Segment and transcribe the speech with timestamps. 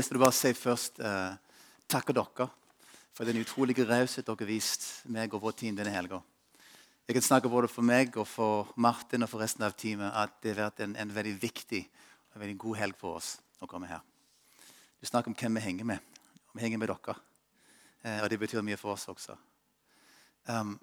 [0.00, 1.34] til å bare si først eh,
[1.90, 2.48] takke dere
[3.12, 6.22] for den utrolige raushet dere har vist meg og vår team denne helga.
[7.08, 10.38] Jeg kan snakke både for meg og for Martin og for resten av teamet at
[10.40, 11.82] det har vært en, en veldig viktig
[12.32, 14.00] og veldig god helg for oss å komme her.
[15.02, 16.14] Du snakker om hvem vi henger med.
[16.54, 17.16] Vi henger med dere.
[18.02, 19.36] Eh, og det betyr mye for oss også.
[20.48, 20.78] Um,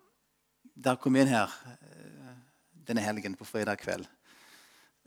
[0.76, 2.36] jeg kom inn her uh,
[2.88, 4.06] denne helgen på fredag kveld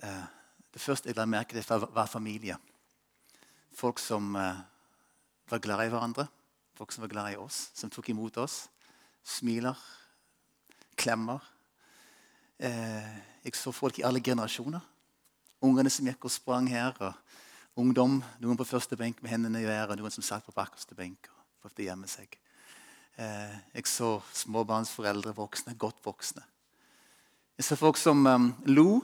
[0.04, 0.26] uh,
[0.68, 2.58] Det første jeg la merke til, var familie.
[3.74, 4.60] Folk som uh,
[5.50, 6.26] var glad i hverandre,
[6.76, 8.66] folk som var glad i oss, som tok imot oss.
[9.24, 9.78] Smiler,
[10.98, 11.40] klemmer.
[12.58, 14.80] jeg så folk i alle generasjoner.
[15.62, 16.94] Ungene som gikk og sprang her.
[17.00, 17.14] og
[17.78, 21.28] Ungdom, noen på første benk med hendene i været, noen som satt på bakerste benk
[21.30, 22.34] og prøvde å gjemme seg.
[23.16, 26.42] Eh, jeg så småbarnsforeldre, voksne, godt voksne.
[27.56, 28.26] Jeg så folk som
[28.66, 29.02] lo,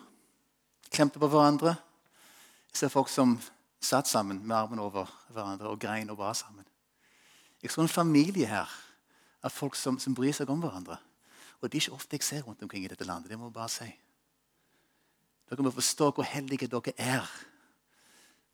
[0.91, 1.77] klemte på hverandre.
[2.73, 3.37] Jeg så folk som
[3.81, 6.67] satt sammen med armen over hverandre og grein og ba sammen.
[7.63, 8.71] Jeg så en familie her
[9.43, 10.99] av folk som, som, bryr seg om hverandre.
[11.61, 13.31] Og Det er ikke ofte jeg ser rundt omkring i dette landet.
[13.31, 13.89] det må jeg bare si.
[15.51, 17.31] Dere må forstå hvor heldige dere er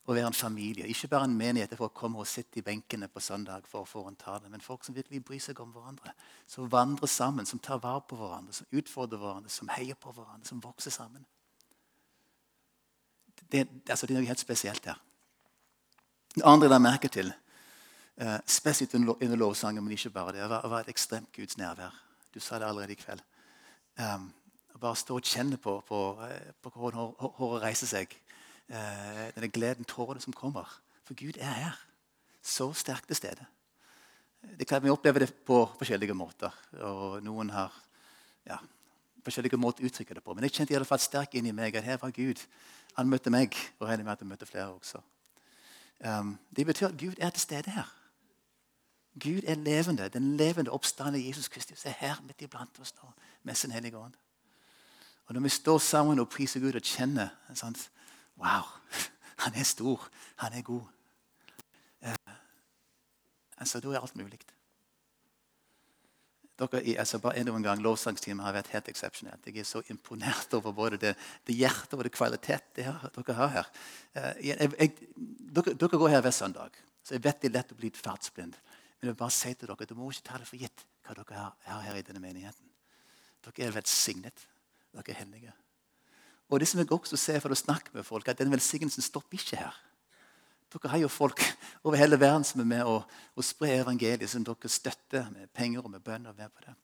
[0.05, 0.87] å være en familie.
[0.87, 3.89] Ikke bare en menighet for å komme og sitte i benkene på søndag for å
[3.89, 6.13] få en tale, men folk som virkelig bryr seg om hverandre.
[6.47, 10.48] Som vandrer sammen, som tar vare på hverandre, som utfordrer hverandre, som heier på hverandre,
[10.48, 11.25] som vokser sammen.
[13.51, 15.01] Det, altså, det er noe helt spesielt her.
[16.35, 17.33] Det andre jeg la merke til,
[18.19, 21.95] eh, spesielt under lovsangen, men ikke bare det, var, var et ekstremt Guds nærvær.
[22.35, 23.21] Du sa det allerede i kveld.
[23.99, 24.33] Um,
[24.81, 28.11] bare stå og kjenne på, på, eh, på hvordan håret reiser seg
[28.69, 30.67] eh, denne gleden, tårene som kommer.
[31.07, 31.79] For Gud er her.
[32.43, 33.47] Så sterkt til stede.
[34.59, 36.53] Det kan Vi opplever det på forskjellige måter.
[36.81, 37.73] og Noen har
[38.45, 38.59] ja,
[39.25, 40.35] forskjellige måter å uttrykke det på.
[40.35, 42.43] Men jeg kjente i alle fall sterkt inni meg at her var Gud.
[42.98, 45.01] Han møtte meg, og regner med at han møtte flere også.
[46.57, 47.95] Det betyr at Gud er til stede her.
[49.23, 50.09] Gud er levende.
[50.09, 54.14] Den levende oppstanden Jesus Kristus er her midt iblant oss nå med sin hellige ånd.
[55.27, 57.91] Og Når vi står sammen og priser Gud og kjenner sant,
[58.37, 58.63] Wow!
[59.45, 60.09] Han er stor.
[60.37, 60.83] Han er god.
[62.03, 62.17] Eh,
[63.57, 64.41] altså, Da er alt mulig.
[66.55, 69.47] Dere, altså bare en gang, Lovsangsteamet har vært helt eksepsjonelt.
[69.48, 71.15] Jeg er så imponert over både det,
[71.48, 73.70] det hjertet og det kvalitet det her, dere har her.
[74.15, 74.93] Eh, jeg, jeg,
[75.51, 78.55] dere, dere, går her hver søndag, så jeg vet det er lett å bli fartsblind.
[78.55, 81.19] Men jeg vil bare si til dere, du må ikke ta det for gitt hva
[81.19, 82.70] dere har, har her i denne menigheten.
[83.48, 84.47] Dere er velsignet.
[84.95, 85.57] Dere er heldige.
[86.53, 89.41] Og det som jeg også ser for å snakke med folk, at den velsignelsen stopper
[89.41, 89.75] ikke her.
[90.74, 91.39] Dere har jo folk
[91.85, 92.96] over hele verden som er med å,
[93.42, 96.27] spre evangeliet, som dere støtter med penger og med bønn.
[96.27, 96.74] og med på det.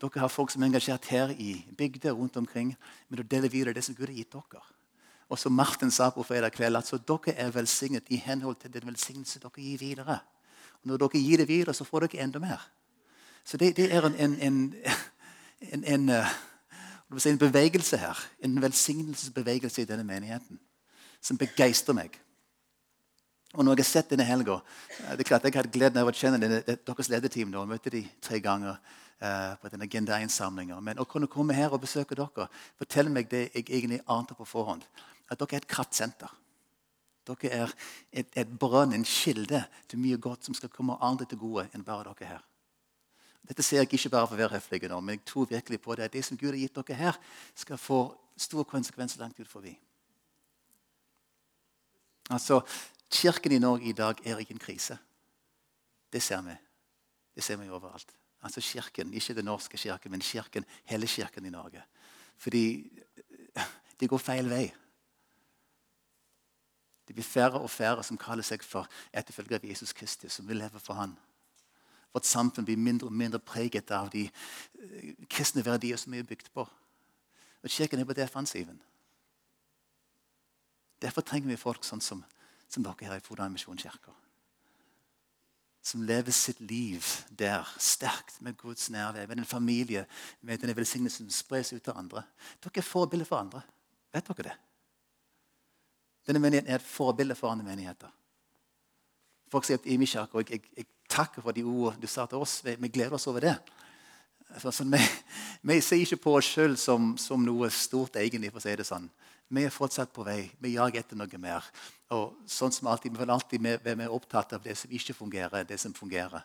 [0.00, 2.76] Dere har folk som er engasjert her i bygder rundt omkring
[3.08, 4.62] Men å dele videre det som Gud har gitt dere.
[5.28, 8.72] Og som Martin sa på fredag kveld, at så dere er velsignet i henhold til
[8.72, 10.20] den velsignelse dere gir videre.
[10.82, 12.70] Og Når dere gir det videre, så får dere enda mer.
[13.44, 14.74] Så det, det er en, en,
[15.62, 16.34] en, en eh,
[17.26, 20.60] en bevegelse her, en velsignelsesbevegelse i denne menigheten
[21.20, 22.21] som begeistrer meg.
[23.52, 24.58] Og når jeg har sett denne helga
[25.12, 27.54] det er klart Jeg hadde gleden av å kjenne denne, deres lederteam.
[27.54, 28.78] og møtte de tre ganger
[29.22, 30.80] Uh, på denne Agenda 1-samlinga.
[30.82, 34.42] Men å kunne komme her og besøke dere forteller meg det jeg egentlig ante på
[34.42, 34.82] forhånd.
[35.30, 36.32] At dere er et kraftsenter.
[37.28, 37.74] Dere er
[38.10, 41.86] et, et brønn, en kilde til mye godt som skal komme andre til gode enn
[41.86, 42.42] bare dere her.
[43.46, 45.94] Dette ser jeg ikke bare for å være høflig, nå, men jeg tror virkelig på
[45.94, 46.10] det.
[46.10, 47.22] At Det som Gud har gitt dere her,
[47.54, 48.00] skal få
[48.34, 49.76] store konsekvenser langt ut forbi.
[52.30, 52.58] Altså,
[53.12, 54.98] Kirken i Norge i dag er ikke en krise.
[56.12, 56.56] Det ser vi.
[57.34, 58.14] Det ser vi overalt.
[58.42, 61.82] Altså kirken, Ikke den norske kirken, men kirken, hele kirken i Norge.
[62.36, 62.90] Fordi
[64.00, 64.72] det går feil vei.
[67.08, 70.56] Det blir færre og færre som kaller seg for etterfølgere av Jesus Kristus, som vil
[70.56, 71.18] leve for Han.
[72.12, 76.28] Vårt samfunn blir mindre og mindre preget av de eh, kristne verdier som vi er
[76.28, 76.66] bygd på.
[77.62, 78.80] Og Kirken er på defensiven.
[81.02, 82.24] Derfor trenger vi folk sånn som,
[82.72, 84.14] som dere her i Fodal misjonskirke.
[85.82, 90.06] Som lever sitt liv der, sterkt, med Guds nærvær, med en familie,
[90.40, 92.22] med denne velsignelsen som spres ut til andre.
[92.62, 93.62] Dere er forbilder for andre.
[94.14, 94.58] Vet dere det?
[96.26, 98.10] Denne menigheten er et forbilde for andre menigheter.
[99.50, 102.40] Folk sier i min kirke, og jeg, jeg, takker for de ordene du sa til
[102.40, 102.62] oss.
[102.64, 103.56] Vi, vi gleder oss over det.
[104.62, 105.00] Sånn, vi,
[105.68, 108.86] vi, ser ikke på oss sjøl som, som, noe stort, egentlig, for å si det
[108.88, 109.10] sånn.
[109.52, 110.46] Vi er fortsatt på vei.
[110.64, 111.66] Vi jager etter noe mer.
[112.14, 115.78] Og sånn som alltid, Vi vil alltid være opptatt av det som ikke fungerer, det
[115.80, 116.42] som fungerer.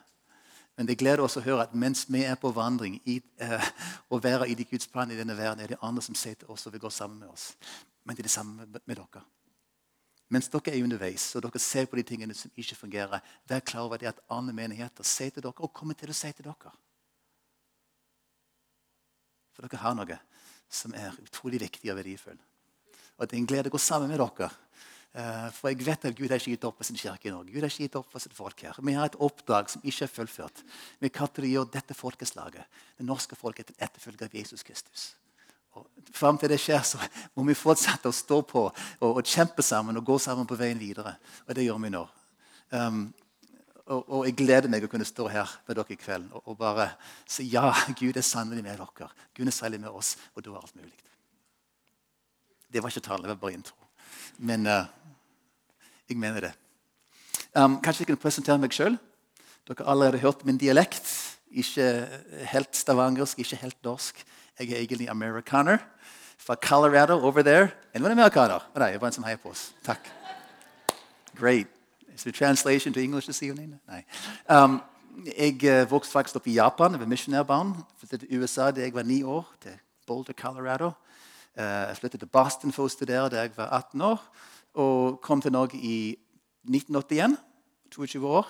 [0.76, 3.70] Men det gleder oss å høre at mens vi er på vandring i, eh,
[4.10, 6.48] og være i de Guds plan i denne verden, er det andre som sier til
[6.48, 7.56] oss og vil gå sammen med oss.
[8.04, 9.24] Men det er det samme med dere.
[10.30, 13.82] mens dere er underveis og dere ser på de tingene som ikke fungerer, vær klar
[13.82, 16.72] over det at andre menigheter sier til dere og kommer til å si til dere.
[19.54, 20.18] For dere har noe
[20.68, 22.44] som er utrolig viktig og verdifullt.
[23.18, 24.50] Og det er en glede å gå sammen med dere.
[25.18, 27.50] Eh, for jeg vet at Gud har ikke gitt opp på sin kirke i Norge.
[27.50, 28.76] Gud har ikke gitt opp på sitt folk her.
[28.84, 30.60] Vi har et oppdrag som ikke er fullført.
[31.02, 35.08] Vi kan til å gjøre dette folkeslaget, det norske folket, til etterfølger av Jesus Kristus.
[35.78, 37.00] Og Fram til det skjer, så
[37.36, 40.78] må vi fortsette å stå på og, og, kjempe sammen og gå sammen på veien
[40.80, 41.16] videre.
[41.46, 42.04] Og det gjør vi nå.
[42.70, 43.02] Um,
[43.88, 46.58] og, og, jeg gleder meg å kunne stå her med dere i kveld og, og
[46.60, 46.90] bare
[47.24, 49.10] si ja, Gud er sannelig med dere.
[49.36, 50.96] Gud er særlig med oss, og da er alt mulig.
[52.72, 53.76] Det var ikke talen, det var bare intro.
[54.38, 54.84] Men uh,
[56.08, 56.52] jeg mener det.
[57.56, 58.98] Um, kanskje jeg kunne presentere meg sjøl.
[59.68, 61.08] Dere har allerede hørt min dialekt.
[61.50, 62.08] Ikke
[62.52, 64.24] helt stavangersk, ikke helt norsk.
[64.58, 65.78] Jeg er egentlig amerikaner
[66.38, 67.70] fra Colorado over there.
[67.94, 68.68] En var amerikaner.
[68.74, 69.72] Og det var en som heier på oss.
[69.84, 70.12] Takk.
[71.36, 71.66] Great.
[72.14, 73.80] Is there translation to English this evening?
[73.88, 74.04] Nei.
[74.48, 74.80] Um,
[75.36, 76.92] jeg uh, vokste faktisk opp i Japan.
[76.92, 77.74] Jeg var misjonærbarn.
[77.98, 79.76] Flyttet til USA da jeg var ni år, til
[80.06, 80.90] Boulder, Colorado.
[81.58, 84.24] Uh, jeg flyttet til Boston for å studere da jeg var 18 år.
[84.78, 86.14] Og kom til Norge i
[86.68, 87.34] 1981.
[87.90, 88.46] 22 år.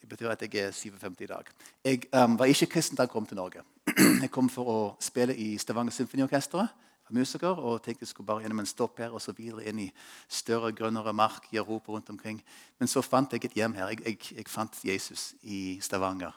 [0.00, 1.44] Det betyr at jeg er 57 i dag.
[1.84, 3.62] Jeg um, var ikke kristen da jeg kom til Norge.
[4.24, 6.66] Jeg kom for å spille i Stavanger Symfoniorkester.
[7.10, 9.90] musiker og tenkte jeg skulle bare gjennom en stopp her og så videre inn i
[10.28, 12.42] større, grønnere mark i Europa rundt omkring.
[12.78, 13.88] Men så fant jeg et hjem her.
[13.88, 16.32] Jeg, jeg, jeg fant Jesus i Stavanger.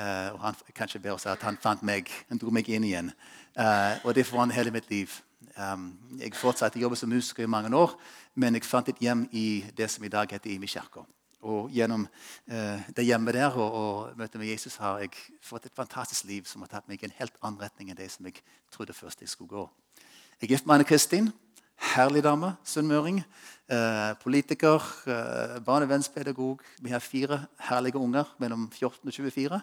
[0.00, 2.08] Uh, og han, kanskje bedre at han fant meg.
[2.30, 3.12] Han dro meg inn igjen.
[3.58, 5.12] Uh, og det forandret hele mitt liv.
[5.58, 7.92] Um, jeg fortsatte å jobbe som musiker i mange år,
[8.40, 11.04] men jeg fant et hjem i det som i dag heter Imi kirke.
[11.40, 15.12] Og gjennom uh, det hjemmet der og, og møtet med Jesus har jeg
[15.44, 18.10] fått et fantastisk liv som har tatt meg i en helt annen retning enn det
[18.12, 18.40] som jeg
[18.72, 19.68] trodde først jeg skulle gå.
[20.40, 21.32] Jeg er gift med Anne Kristin.
[21.80, 22.54] Herlig dame.
[22.64, 23.22] Sunnmøring.
[23.68, 24.84] Eh, politiker.
[25.06, 26.60] Eh, barnevernspedagog.
[26.80, 29.60] Vi har fire herlige unger mellom 14 og 24.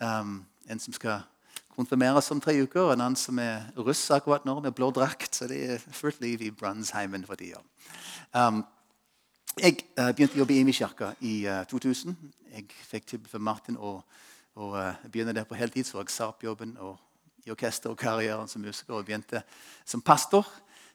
[0.00, 1.22] Um, en som skal
[1.76, 5.36] konfirmeres om tre uker, og en annen som er russ akkurat nå med blå drakt.
[5.36, 7.60] Så det er fullt liv i Brannsheimen for tida.
[8.32, 8.64] Um,
[9.56, 12.16] jeg uh, begynte å jobbe i Imi kirke i uh, 2000.
[12.52, 13.98] Jeg fikk tilbud fra Martin å,
[14.56, 15.88] å uh, begynne der på heltid.
[15.88, 17.00] Så var jeg SARP-jobben og,
[17.46, 19.40] i orkester og karrieren som musiker og begynte
[19.88, 20.44] som pastor.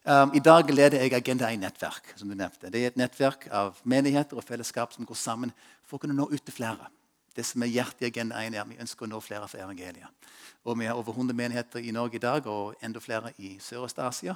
[0.06, 2.14] Um, I dag leder jeg Agenda 1-nettverk.
[2.16, 2.70] som du nevnte.
[2.70, 5.54] Det er et nettverk av menigheter og fellesskap som går sammen
[5.86, 6.90] for å kunne nå ut til flere.
[7.36, 9.62] Det som er hjertet i Agenda 1 er at Vi ønsker å nå flere for
[9.62, 10.30] evangeliet.
[10.64, 14.36] Og Vi har over 100 menigheter i Norge i dag og enda flere i Sørøst-Asia.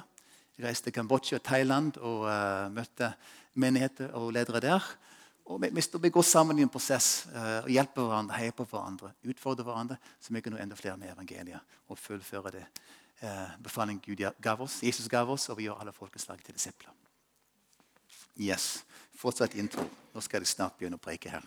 [0.56, 3.12] Jeg reiste til Kambodsja og Thailand og uh, møtte
[3.54, 4.86] menigheter og ledere der.
[5.46, 5.68] Og vi,
[6.02, 9.98] vi går sammen i en prosess uh, og hjelper hverandre, heier på hverandre, utfordrer hverandre,
[10.20, 12.64] så vi kan nå enda flere med evangeliet og fullføre det
[13.22, 16.90] uh, befaling Gud gav oss, Jesus gav oss, og vi gjør alle folkeslag til disipler.
[18.40, 18.84] Yes.
[19.16, 19.84] Fortsatt intro.
[20.12, 21.44] Nå skal jeg snart begynne å preke her.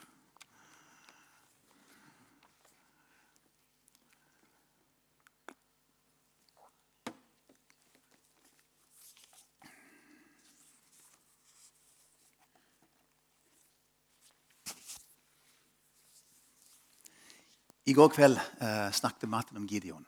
[17.90, 20.06] I går kveld eh, snakket Martin om Gideon.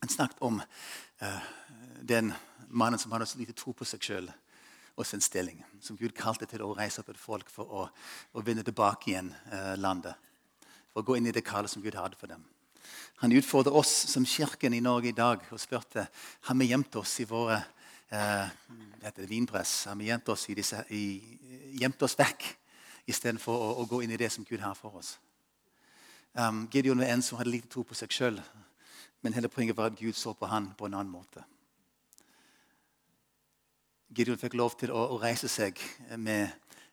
[0.00, 0.58] Han snakket om
[1.18, 1.44] eh,
[2.02, 2.32] den
[2.68, 4.26] mannen som hadde så lite tro på seg sjøl
[4.92, 5.62] og sin stilling.
[5.80, 7.86] Som Gud kalte til å reise opp et folk for å,
[8.36, 10.18] å vinne tilbake igjen eh, landet.
[10.92, 12.44] For å gå inn i det kallet som Gud hadde for dem.
[13.22, 17.16] Han utfordret oss som kirken i Norge i dag og spurte har vi gjemt oss
[17.24, 17.56] i våre
[18.12, 18.52] eh,
[19.32, 19.86] vinpress.
[19.88, 21.06] Har vi gjemt oss, i disse, i,
[21.80, 22.52] gjemt oss vekk
[23.08, 25.16] istedenfor å, å gå inn i det som Gud har for oss.
[26.34, 28.40] Um, Gideon var en som hadde lite tro på seg sjøl.
[29.22, 31.42] Men hele poenget var at Gud så på han på en annen måte.
[34.10, 35.78] Gideon fikk lov til å, å reise seg
[36.18, 36.50] med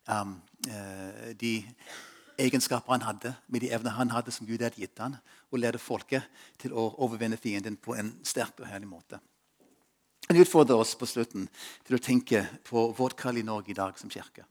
[0.09, 0.35] um,
[0.69, 1.53] uh, de
[2.37, 5.17] egenskaper han hadde, med de evner han hadde som Gud hadde gitt han,
[5.49, 6.27] og lede folket
[6.61, 9.21] til å overvinne fienden på en sterk og herlig måte.
[10.27, 11.47] Han utfordrer oss på slutten
[11.87, 14.43] til å tenke på vårt kall i Norge i dag som kirke.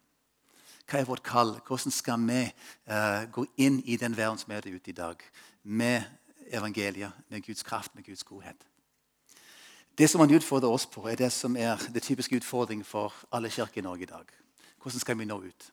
[0.86, 1.56] Hva er vårt kall?
[1.66, 2.44] Hvordan skal vi
[2.90, 5.22] uh, gå inn i den verden som er der ute i dag,
[5.62, 6.02] med
[6.54, 8.66] evangeliet, med Guds kraft, med Guds godhet?
[9.98, 13.50] Det som han utfordrer oss på, er det som er det typiske utfordringen for alle
[13.50, 14.30] kirker i Norge i dag.
[14.82, 15.70] Hvordan skal vi nå ut?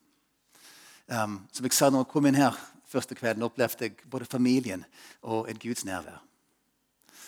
[1.06, 4.84] Um, som jeg sa når jeg kom inn her første kvelden, opplevde jeg både familien
[5.22, 6.22] og et Guds nærvær.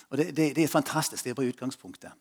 [0.09, 1.23] Og det, det, det, er fantastisk.
[1.23, 2.11] Det er bare utgangspunktet.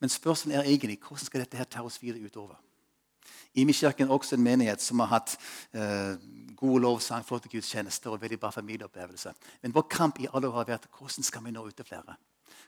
[0.00, 2.58] Men spørsmålet er egentlig hvordan skal dette her ta oss videre utover?
[3.56, 5.36] Imekirken er også en menighet som har hatt
[5.72, 6.16] eh,
[6.56, 9.32] god lovsang, flotte gudstjenester og veldig bra familieopplevelse.
[9.62, 12.16] Men vår kamp i alle år har vært hvordan skal vi nå ut til flere?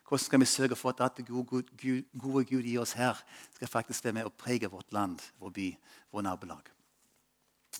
[0.09, 3.21] Hvordan skal vi sørge for at det gode Gud, gode Gud gir oss her,
[3.55, 5.71] skal faktisk være med å prege vårt land, vår by,
[6.13, 6.71] vår nabolag?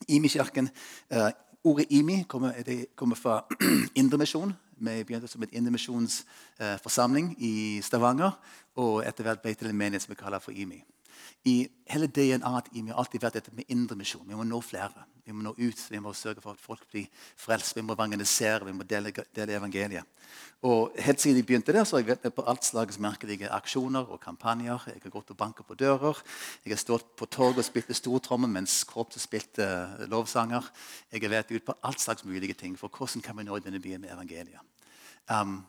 [0.09, 0.69] Imi-kirken,
[1.11, 1.31] eh,
[1.65, 2.53] Ordet IMI kommer,
[2.95, 3.41] kommer fra
[3.95, 4.53] Indremisjon.
[4.79, 8.37] Vi begynte som et indremisjonsforsamling eh, i Stavanger.
[8.79, 10.79] Og etter hvert ble til en menighet som vi kaller for IMI.
[11.49, 14.27] I hele DNA-et i meg har alltid vært dette med indremisjon.
[14.29, 15.07] Vi må nå flere.
[15.29, 17.05] Vi må nå ut, vi må sørge for at folk blir
[17.37, 17.75] frelst.
[17.77, 20.09] Vi må evangelisere, vi må dele, dele evangeliet.
[20.65, 23.51] Og Helt siden jeg begynte der, så har jeg vært med på alt slags merkelige
[23.53, 24.89] aksjoner og kampanjer.
[24.89, 26.23] Jeg har gått og banket på dører.
[26.65, 30.65] Jeg har stått på torget og spilt stortromme mens korpset spilte uh, lovsanger.
[31.13, 32.79] Jeg har vært ute på alt slags mulige ting.
[32.81, 34.65] For hvordan kan vi nå denne byen med evangeliet?
[35.29, 35.61] Um,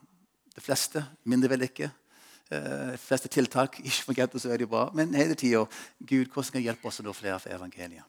[0.55, 2.08] de fleste mindre vellykket
[2.49, 4.89] de eh, fleste tiltak ikke fungerte, så er det bra.
[4.93, 5.65] Men hele tida
[5.99, 8.05] Gud, hvordan kan hjelpe oss å nå flere for evangeliet?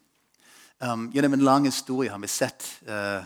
[0.80, 3.20] Um, gjennom en lang historie har vi sett uh,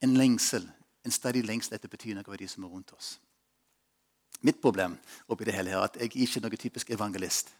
[0.00, 0.64] en lengsel,
[1.04, 3.18] en stadig lengsel etter betydning over de som er rundt oss.
[4.40, 4.96] Mitt problem
[5.28, 7.52] oppi det hele her, er at jeg ikke er noen typisk evangelist.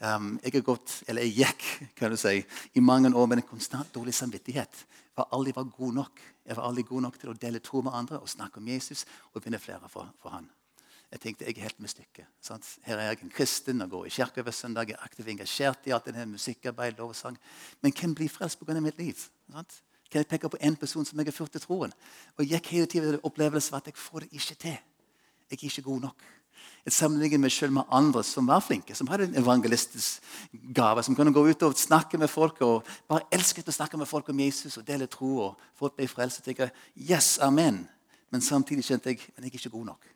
[0.00, 1.66] Um, jeg har gått, eller jeg gikk
[2.00, 2.40] kan du si,
[2.72, 4.86] i mange år med en konstant dårlig samvittighet.
[5.12, 6.24] Jeg var aldri god nok.
[6.48, 9.04] Jeg var aldri god nok til å dele tro med andre og snakke om Jesus
[9.34, 10.48] og vinne flere for, for han.
[11.12, 12.28] Jeg tenkte jeg er helt med stykket.
[12.40, 12.66] Sant?
[12.86, 14.88] Her er jeg en kristen og går i kirke hver søndag.
[14.88, 17.36] Jeg er aktivt engasjert i alt denne musikkarbeid, lovsang.
[17.82, 18.80] Men hvem blir frelst pga.
[18.80, 19.18] mitt liv?
[19.52, 19.82] Sant?
[20.10, 21.92] Kan jeg peke på én person som jeg har ført til troen?
[22.36, 24.78] Og jeg gikk hele tiden opplevelsen av at jeg får det ikke til.
[25.50, 26.24] Jeg er ikke god nok.
[26.84, 30.22] Jeg sammenligner meg selv med andre som var flinke, som hadde en evangelistisk
[30.74, 31.02] gave.
[31.02, 34.28] Som kunne gå ut og snakke med folk og bare elsket å snakke med folk
[34.32, 35.36] om Jesus og dele tro.
[35.44, 36.40] og Folk ble frelst.
[36.40, 37.84] Og tenkte, yes, amen.
[38.30, 40.12] Men samtidig kjente jeg men jeg er ikke god nok.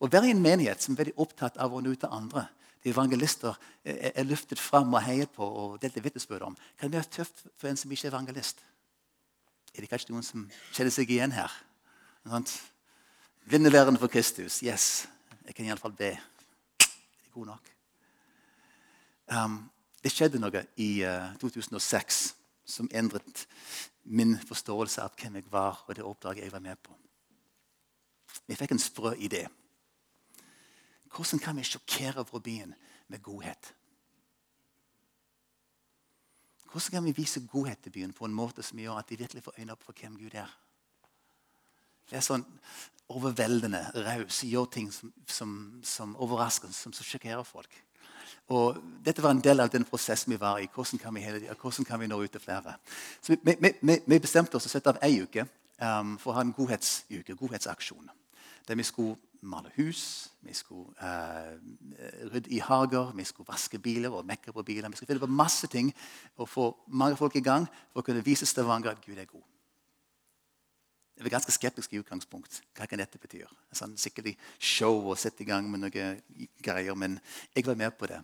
[0.00, 2.46] Være i en menighet som er veldig opptatt av å nå ut til andre,
[2.84, 7.14] de evangelister er løftet fram og heiet på og delt vitnesbyrd om, kan det være
[7.18, 8.62] tøft for en som ikke er evangelist.
[9.74, 11.52] Er det kanskje noen som kjenner seg igjen her?
[13.48, 14.62] Vinne for Kristus.
[14.62, 15.06] Yes.
[15.46, 16.12] Jeg kan iallfall be.
[16.12, 16.88] Er
[17.24, 17.70] det god nok?
[19.32, 19.70] Um,
[20.02, 22.18] det skjedde noe i uh, 2006
[22.68, 23.46] som endret
[24.04, 26.92] min forståelse av hvem jeg var, og det oppdraget jeg var med på.
[28.46, 29.46] Vi fikk en sprø idé.
[31.14, 32.74] Hvordan kan vi sjokkere vår byen
[33.08, 33.74] med godhet?
[36.68, 39.42] Hvordan kan vi vise godhet til byen på en måte som gjør at de virkelig
[39.42, 40.50] får øynene opp for hvem Gud er?
[42.08, 42.44] Det er sånn
[43.08, 45.52] overveldende raus, gjør ting som, som,
[45.84, 47.72] som overrasker, som, som sjokkerer folk.
[48.52, 50.68] Og Dette var en del av den prosessen vi var i.
[50.72, 52.76] Hvordan kan vi, hele, hvordan kan vi nå ut til flere?
[53.20, 56.44] Så vi, vi, vi bestemte oss å sette av ei uke um, for å ha
[56.44, 58.08] en godhetsuke, godhetsaksjon
[58.68, 61.54] der vi skulle male hus, vi skulle uh,
[62.32, 64.88] rydde i hager, vi skulle vaske biler og mekke på biler.
[64.88, 65.92] Vi skulle finne på masse ting
[66.36, 69.44] og få mange folk i gang for å kunne vise Stavanger at Gud er god.
[71.18, 72.60] Jeg var ganske skeptisk i utgangspunkt.
[72.78, 73.40] Hva kan dette bety?
[73.74, 76.20] Sånn, sikkert show og sette i gang med noen
[76.62, 77.18] greier, men
[77.56, 78.20] jeg var med på det.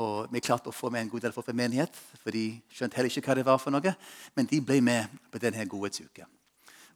[0.00, 2.96] Og Vi klarte å få med en god del folk fra menighet, for de skjønte
[2.96, 3.92] heller ikke hva det var for noe.
[4.34, 6.24] Men de ble med på denne godhetsuka.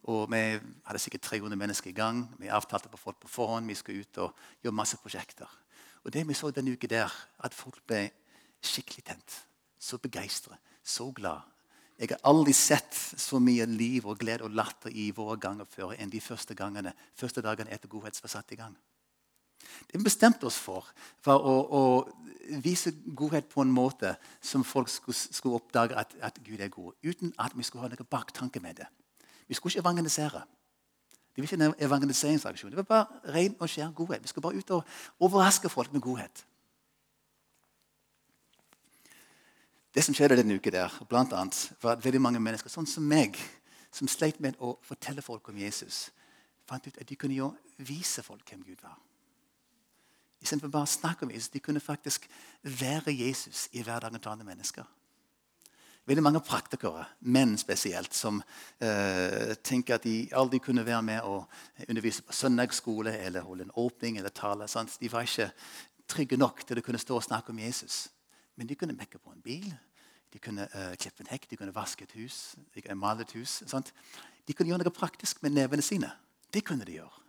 [0.07, 2.23] Og Vi hadde sikkert 300 mennesker i gang.
[2.39, 3.67] Vi avtalte på folk på forhånd.
[3.67, 5.47] Vi skulle ut og gjøre masse prosjekter.
[6.03, 7.11] Og det vi så denne uken der,
[7.43, 8.09] at folk ble
[8.63, 9.43] skikkelig tent.
[9.79, 11.43] Så begeistret, så glad.
[11.99, 15.95] Jeg har aldri sett så mye liv og glede og latter i våre ganger før
[15.97, 18.75] enn de første gangene, første dagene etter godhets var satt i gang.
[19.89, 20.85] Det vi bestemte oss for,
[21.25, 21.81] var å, å,
[22.63, 26.93] vise godhet på en måte som folk skulle, skulle oppdage at, at Gud er god,
[27.03, 28.87] uten at vi skulle ha noen baktanke med det.
[29.47, 30.41] Vi skulle ikke evangelisere.
[31.35, 32.71] Det var ikke en evangeliseringsaksjon.
[32.71, 34.23] Det var bare ren og skjær godhet.
[34.23, 34.83] Vi skulle bare ut og
[35.19, 36.45] overraske folk med godhet.
[39.93, 43.05] Det som skjedde denne uka, der, blant annet, var at veldig mange mennesker, sånn som
[43.05, 43.37] meg,
[43.93, 46.09] som sleit med å fortelle folk om Jesus,
[46.65, 48.97] fant ut at de kunne jo vise folk hvem Gud var.
[50.41, 52.25] Istedenfor bare å snakke om Jesus, de kunne faktisk
[52.61, 54.96] være Jesus i hverdagen til andre mennesker
[56.07, 58.39] veldig mange praktikere, menn spesielt, som
[58.79, 63.75] eh, tenker at de aldri kunne være med og undervise på søndagsskole eller holde en
[63.75, 64.69] åpning eller tale.
[64.71, 64.95] Sant?
[65.01, 65.49] De var ikke
[66.07, 68.05] trygge nok til å kunne stå og snakke om Jesus.
[68.55, 69.67] Men de kunne mekke på en bil,
[70.33, 73.35] de kunne eh, klippe en hekk, de kunne vaske et hus, de kunne male et
[73.37, 73.61] hus.
[73.67, 73.91] Sant?
[74.47, 76.09] De kunne gjøre noe praktisk med nevene sine.
[76.53, 77.23] Det kunne de gjøre.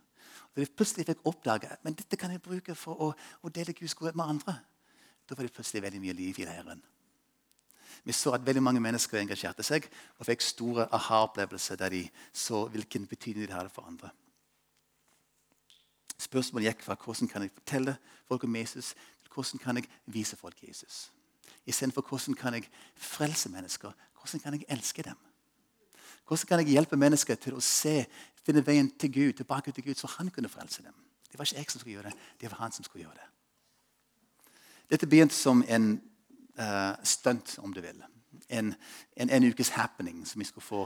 [0.49, 3.11] Og de plutselig fikk oppdage men dette kan jeg bruke for å,
[3.43, 4.55] å dele Guds godhet med andre.
[5.27, 6.81] Da var det plutselig veldig mye liv i leiren.
[8.03, 9.85] Vi så at veldig mange mennesker engasjerte seg
[10.17, 12.01] og fikk store aha-opplevelser der de
[12.33, 14.11] så hvilken betydning det hadde for andre.
[16.19, 17.95] Spørsmålet gikk fra hvordan kan jeg fortelle
[18.27, 21.09] folk om Jesus, til hvordan kan jeg vise folk Jesus.
[21.65, 25.17] Istedenfor hvordan kan jeg frelse mennesker, hvordan kan jeg elske dem?
[26.27, 28.03] Hvordan kan jeg hjelpe mennesker til å se,
[28.45, 30.93] finne veien til Gud, tilbake til Gud, så han kunne frelse dem?
[31.31, 33.27] Det var ikke jeg som skulle gjøre det, det var han som skulle gjøre det.
[34.89, 36.01] Dette begynte som en
[36.59, 38.01] uh, stunt, om du vil.
[38.49, 38.73] En,
[39.15, 40.85] en, en, ukes happening som vi skulle få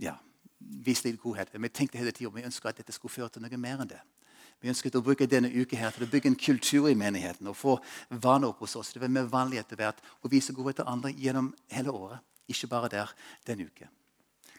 [0.00, 0.16] ja,
[0.58, 1.52] vise litt godhet.
[1.52, 4.00] Vi tenkte hele tiden, vi ønsket at dette skulle føre til noe mer enn det.
[4.60, 7.56] Vi ønsket å bruke denne uka her til å bygge en kultur i menigheten og
[7.56, 7.78] få
[8.10, 8.92] vaner opp hos oss.
[8.92, 12.68] Det var mer vanlig etter hvert å vise godhet til andre gjennom hele året, ikke
[12.68, 13.14] bare der
[13.48, 13.88] den uke.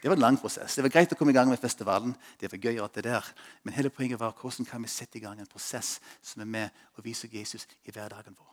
[0.01, 0.75] Det var en lang prosess.
[0.75, 2.15] Det var greit å komme i gang med festivalen.
[2.41, 3.27] Det var gøy at det der.
[3.61, 6.81] Men hele poenget var hvordan kan vi sette i gang en prosess som er med
[6.97, 8.49] å vise Jesus i hverdagen vår.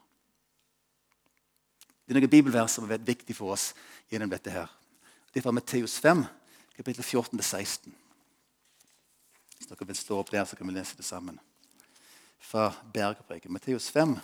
[2.09, 3.75] Det er noen bibelvers som vært viktig for oss
[4.09, 4.49] gjennom dette.
[4.49, 4.71] her.
[5.29, 6.23] Det er fra Matteus 5,
[6.73, 7.93] kapittel 14-16.
[9.59, 11.37] Hvis dere vil stå opp der, så kan vi lese det sammen.
[12.41, 13.53] Fra Bergpreken.
[13.53, 14.17] Matteus 5,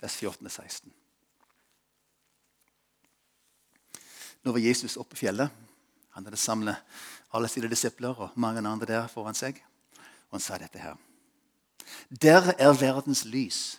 [0.00, 0.90] vers 14-16.
[4.42, 5.54] Nå var Jesus oppe på fjellet.
[6.10, 6.98] Han hadde samlet
[7.30, 9.62] alle sine disipler og mange andre der foran seg.
[10.26, 10.98] Og han sa dette her.
[12.10, 13.76] Der er verdens lys.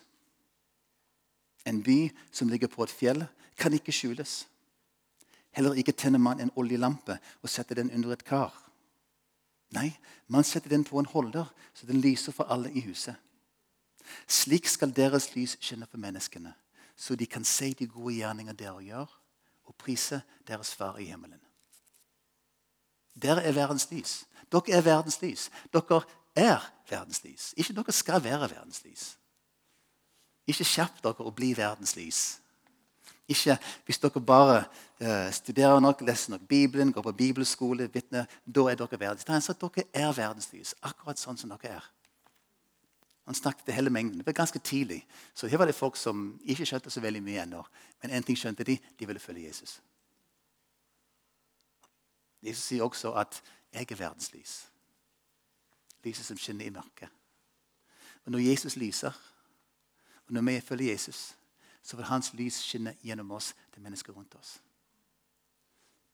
[1.67, 3.25] En by som ligger på et fjell,
[3.57, 4.45] kan ikke skjules.
[5.51, 8.53] Heller ikke tenner man en oljelampe og setter den under et kar.
[9.75, 9.89] Nei,
[10.27, 13.15] man setter den på en holder, så den lyser for alle i huset.
[14.27, 16.53] Slik skal deres lys skinne for menneskene,
[16.95, 19.11] så de kan se de gode gjerninger dere gjør,
[19.67, 21.41] og prise deres far i himmelen.
[23.21, 24.21] Dere er verdens lys.
[24.51, 25.49] Dere er verdens lys.
[25.73, 26.03] Dere
[26.35, 27.53] er verdens lys.
[27.57, 29.17] Ikke dere skal være verdens lys.
[30.47, 32.21] Ikke skjerp dere og bli verdens lys.
[33.27, 34.61] Ikke hvis dere bare
[35.01, 39.51] uh, studerer nok, leser nok Bibelen, går på bibelskole, vitner, da er dere verdens lys.
[39.59, 41.89] Dere er verdens lys, akkurat sånn som dere er.
[43.27, 44.21] Han snakket til hele mengden.
[44.21, 45.01] Det var ganske tidlig.
[45.35, 47.59] Så her var det folk som ikke skjønte så veldig mye ennå.
[48.01, 49.81] Men én ting skjønte de de ville følge Jesus.
[52.41, 53.41] Jesus sier også at
[53.73, 54.67] 'jeg er verdens lys'.
[56.03, 57.09] Lyset som skinner i mørket.
[58.25, 59.11] Og Når Jesus lyser,
[60.27, 61.35] og når vi følger Jesus,
[61.83, 64.57] så vil hans lys skinne gjennom oss til mennesker rundt oss.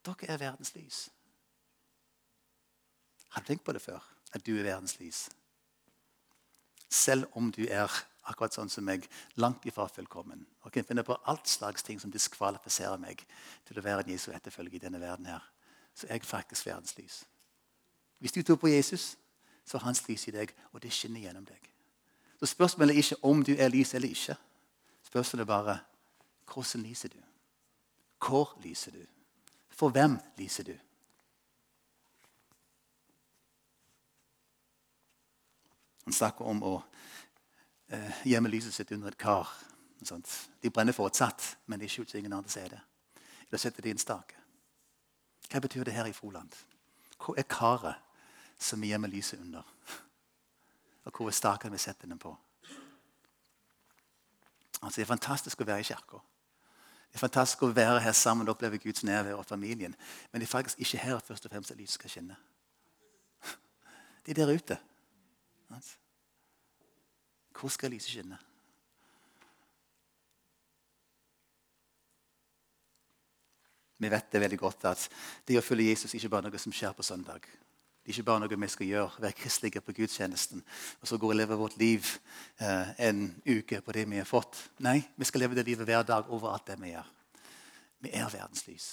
[0.05, 1.09] Dere er verdens lys.
[3.29, 4.03] Har du tenkt på det før?
[4.33, 5.29] At du er verdens lys?
[6.89, 7.89] Selv om du er
[8.29, 9.07] akkurat sånn som meg,
[9.41, 10.45] langt ifra fullkommen.
[10.63, 13.25] Og kan finne på alt slags ting som diskvalifiserer meg
[13.67, 15.25] til å være en Jesu etterfølger i denne verden.
[15.25, 15.43] her.
[15.95, 17.23] Så er jeg faktisk verdens lys.
[18.19, 19.17] Hvis du tror på Jesus,
[19.65, 21.72] så er hans lys i deg, og det skinner gjennom deg.
[22.43, 24.35] Så Spørsmålet er ikke om du er lys eller ikke.
[25.03, 25.79] Spørsmålet er bare
[26.53, 27.17] hvordan lyser du?
[28.27, 29.05] Hvor lyser du?
[29.69, 30.73] For hvem lyser du?
[36.03, 36.75] Han snakker om å
[37.87, 39.47] eh, gjemme lyset sitt under et kar.
[40.03, 42.83] De brenner fortsatt, men de skjuler ingen andre ser det.
[43.51, 44.35] Da setter de en stake.
[45.47, 46.51] Hva betyr det her i Froland?
[47.15, 48.03] Hvor er karet
[48.59, 49.63] som vi gjemmer lyset under?
[51.03, 52.35] Og hvor staken vi setter den på?
[54.83, 56.19] Altså, det er fantastisk å være i kirka.
[57.13, 59.95] Det er fantastisk å være her sammen og oppleve Guds nærvær og familien.
[60.31, 62.39] Men det er faktisk ikke her først og fremst at lyset skal skinne.
[64.25, 64.79] Det er der ute.
[67.59, 68.39] Hvor skal lyset skinne?
[74.03, 75.05] Vi vet det veldig godt at
[75.47, 77.45] det å følge Jesus ikke bare noe som skjer på søndag.
[78.03, 80.59] Det er ikke bare noe vi skal gjøre, være kristelige på gudstjenesten
[80.99, 82.03] og så gå og leve vårt liv
[82.59, 84.59] eh, en uke på det vi har fått.
[84.83, 87.07] Nei, vi skal leve det livet hver dag over alt det vi gjør.
[88.03, 88.89] Vi er verdens lys.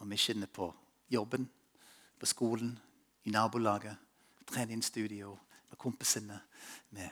[0.00, 0.70] Og vi skinner på
[1.12, 1.44] jobben,
[2.16, 2.72] på skolen,
[3.24, 3.96] i nabolaget,
[4.48, 5.36] treningsstudio,
[5.68, 6.40] med kompisene,
[6.96, 7.10] med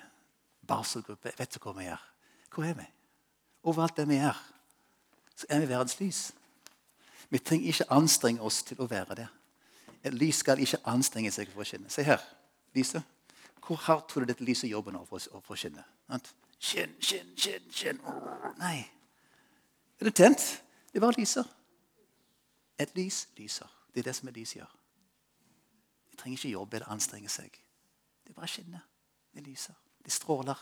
[0.66, 1.32] barselgruppe.
[1.36, 2.00] Vet du hvor vi er.
[2.54, 2.88] Hvor er vi?
[3.62, 4.40] Overalt der vi er,
[5.36, 6.32] så er vi verdens lys.
[7.28, 9.32] Vi trenger ikke anstrenge oss til å være der.
[10.04, 11.90] Et lys skal ikke anstrenge seg for å skinne.
[11.92, 12.22] Se her.
[12.76, 13.02] Lyset.
[13.64, 15.84] Hvor hardt tror du dette lyset jobber nå for, for å skinne?
[16.60, 18.00] Skinn, skinn, skinn, skinn.
[18.60, 18.82] Nei.
[20.00, 20.44] Er det tent?
[20.92, 21.48] Det bare lyser.
[22.78, 23.70] Et lys lyser.
[23.94, 24.70] Det er det som et lys gjør.
[26.10, 27.56] Det trenger ikke jobbe eller anstrenge seg.
[28.26, 28.84] Det bare skinner.
[29.34, 29.74] Det lyser.
[30.04, 30.60] Det stråler.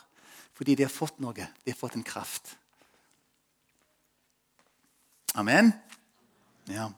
[0.55, 1.35] Fordi de har fått noe.
[1.35, 2.55] De har fått en kraft.
[5.35, 5.73] Amen.
[6.69, 6.91] Ja.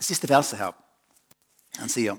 [0.00, 0.72] Siste verset her.
[1.78, 2.18] Han sier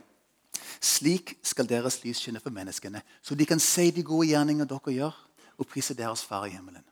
[0.79, 4.93] slik skal deres lys skinne for menneskene, så de kan se de gode gjerninger dere
[4.95, 5.17] gjør,
[5.59, 6.83] og prise deres far i himmelen.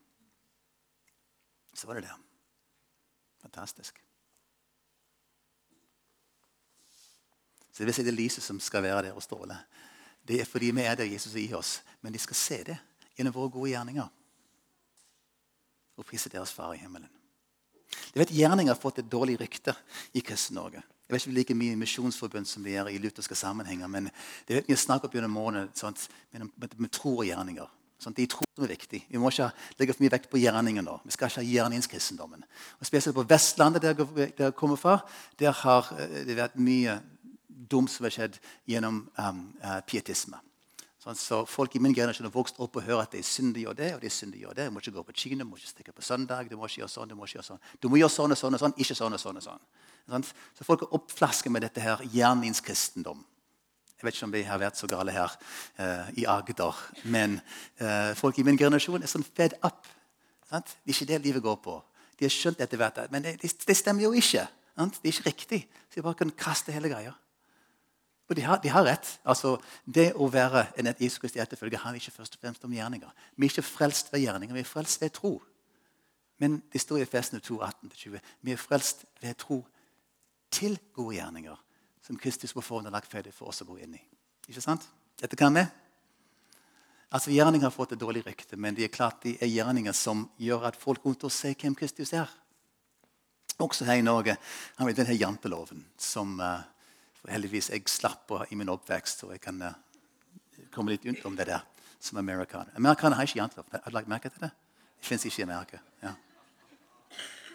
[1.74, 2.16] Så var det det.
[3.42, 4.04] Fantastisk.
[7.72, 9.58] Så Det vil si det lyset som skal være der og stråle.
[10.28, 11.84] Det er fordi vi er der Jesus er i oss.
[12.02, 12.78] Men de skal se det
[13.16, 14.08] gjennom våre gode gjerninger.
[15.98, 17.10] Og prise deres far i himmelen.
[18.14, 19.76] Jeg vet Gjerninger har fått et dårlig rykte
[20.14, 20.84] i Kristen-Norge.
[21.08, 23.88] Jeg vet ikke like mye misjonsforbund som vi gjør i lutherske sammenhenger.
[23.88, 24.10] Men
[24.48, 25.38] det er mye snakk opp gjennom
[25.78, 27.70] sånt, med, med, med tro og gjerninger.
[27.98, 29.00] Sånt, det er tro som er viktig.
[29.10, 29.48] Vi må ikke
[29.80, 30.98] legge for mye vekt på gjerninger nå.
[31.06, 32.44] Vi skal ikke ha gjerningskristendommen.
[32.78, 35.00] Og Spesielt på Vestlandet, der jeg kommer fra,
[35.40, 37.00] der har eh, det vært mye
[37.48, 38.38] dumt som har skjedd
[38.70, 40.38] gjennom um, uh, pietisme.
[40.98, 43.58] Sånn, så Folk i min generasjon har vokst opp og hører at det er synd
[43.58, 43.90] å gjøre det.
[43.96, 44.68] og det er synd å gjøre det.
[44.68, 46.50] Du må ikke gå på kino, du må ikke stikke på søndag.
[46.50, 47.62] Du må ikke gjøre sånn, du må ikke gjøre sånn.
[47.82, 49.38] Du må gjøre sånn og sånn og sånn, ikke sånn og sånn.
[49.38, 49.66] og sånn.
[50.10, 50.26] sånn.
[50.58, 53.22] Så Folk er oppflasket med dette her gjerningskristendom.
[53.98, 55.32] Jeg vet ikke om vi har vært så gale her
[55.80, 56.82] uh, i Agder.
[57.10, 57.40] Men
[57.82, 59.88] uh, folk i min generasjon er sånn fed up.
[60.50, 60.76] Sant?
[60.84, 61.78] Det er ikke det livet går på.
[62.18, 64.46] De har skjønt hvert, men det, det, stemmer jo ikke.
[64.78, 65.00] Sant?
[65.02, 65.62] Det er ikke riktig.
[65.90, 67.14] Så de bare kan kaste hele greia.
[68.28, 69.20] Og de har, de har, rett.
[69.24, 73.10] Altså, Det å være en Jesus Kristi etterfølger handler ikke først og fremst om gjerninger.
[73.36, 75.38] Vi er ikke frelst ved gjerninger, vi er frelst ved tro.
[76.38, 78.20] Men det står i Efesene 2, 18-20.
[78.42, 79.64] Vi er frelst ved tro
[80.52, 81.56] til gode gjerninger,
[82.04, 84.04] som Kristus på forhånd har lagt ferdig for oss å gå inn i.
[84.48, 84.86] Ikke sant?
[85.18, 85.64] Dette kan vi.
[87.08, 90.26] Altså, Gjerninger har fått et dårlig rykte, men de er klart de er gjerninger som
[90.38, 92.28] gjør at folk rundt oss ser hvem Kristus er.
[93.64, 94.36] Også her i Norge
[94.78, 96.60] har vi denne janteloven som uh,
[97.28, 99.74] heldigvis jeg slapp i min oppvekst, så jeg kan uh,
[100.74, 101.66] komme litt rundt om det der
[102.00, 102.72] som amerikaner.
[102.76, 103.66] Amerikanere har ikke jantelov.
[103.72, 104.52] Har du lagt merke til det?
[105.00, 105.80] Det fins ikke i Amerika.
[106.04, 106.14] Ja.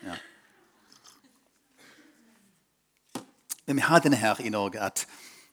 [0.02, 0.16] Ja.
[3.66, 5.06] Men vi har denne her i Norge at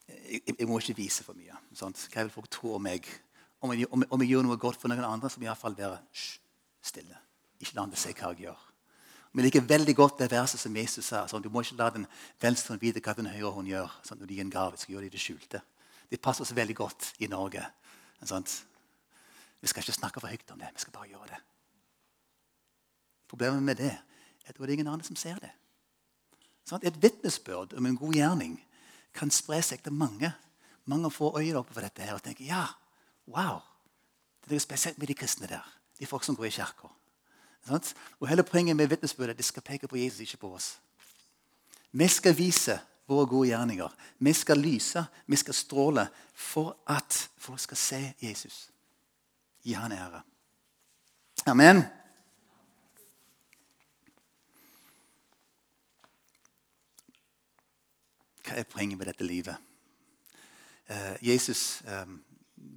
[0.07, 1.57] jeg, jeg må ikke vise for mye.
[1.77, 2.07] Sant?
[2.13, 3.05] Hva vil folk tro om meg?
[3.61, 5.77] Om jeg, om, om jeg gjør noe godt for noen andre, så må jeg iallfall
[5.77, 5.99] være
[6.81, 7.17] stille.
[7.59, 8.68] Ikke la andre se hva jeg gjør.
[9.31, 11.25] Vi liker veldig godt det verset som Jesus sa.
[11.29, 12.07] Sånn, du må ikke la den
[12.41, 13.91] venstre hånd vite hva den høyre hånd gjør.
[14.05, 15.61] Sånn, når de gir en gave, skal gjøre det i det skjulte.
[16.09, 17.61] Det passer oss veldig godt i Norge.
[18.25, 18.47] Sånn.
[19.61, 20.71] Vi skal ikke snakke for høyt om det.
[20.73, 21.39] Vi skal bare gjøre det.
[23.29, 25.51] Problemet med det er at det er ingen andre som ser det.
[26.65, 28.57] Sånn, et vitnesbyrd om en god gjerning
[29.13, 30.31] kan spre seg til mange.
[30.89, 32.63] Mange får øynene oppe for dette her og tenker ja,
[33.29, 33.61] wow.
[34.47, 35.65] Det er spesielt med de kristne der.
[35.99, 36.89] De folk som går i kirka.
[38.19, 40.79] Og hele Poenget med vitnesbyrdet det skal peke på Jesus, ikke på oss.
[41.91, 43.89] Vi skal vise våre gode gjerninger.
[44.19, 48.69] Vi skal lyse, vi skal stråle for at folk skal se Jesus.
[49.63, 50.21] Gi han ære.
[51.45, 51.83] Amen.
[58.45, 59.57] Hva er poenget med dette livet?
[60.89, 62.23] Uh, Jesus um,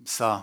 [0.05, 0.43] sa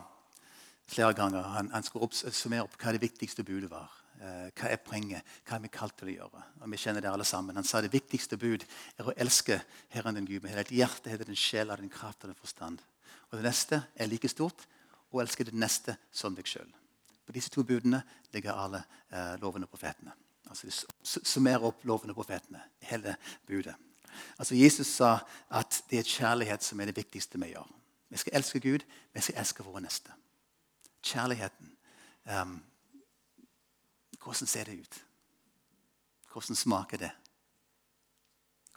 [0.89, 3.98] flere ganger Han, han skulle oppsummere opp hva det viktigste budet var.
[4.19, 5.27] Eh, hva er poenget?
[5.47, 6.41] Hva er vi kalt til å gjøre?
[6.59, 7.55] Og vi kjenner det alle sammen.
[7.55, 8.65] Han sa det viktigste bud
[8.99, 9.61] er å elske
[9.93, 12.39] Herren din Gud med hele ditt hjerte, hele din sjel, av din kraft og din
[12.39, 12.83] forstand.
[13.29, 14.65] Og det neste er like stort
[15.09, 16.67] å elske det neste som deg sjøl.
[17.23, 18.01] På disse to budene
[18.33, 20.11] ligger alle eh, lovene og profetene.
[20.49, 22.65] Altså De summerer opp lovene og profetene.
[22.89, 23.15] Hele
[23.47, 23.75] budet.
[24.35, 25.19] Altså Jesus sa
[25.53, 27.69] at det er kjærlighet som er det viktigste vi gjør.
[28.09, 30.11] Vi skal elske Gud, vi skal elske våre neste.
[31.05, 31.69] Kjærligheten.
[32.25, 32.57] Um,
[34.29, 35.05] hvordan ser det ut?
[36.31, 37.11] Hvordan smaker det?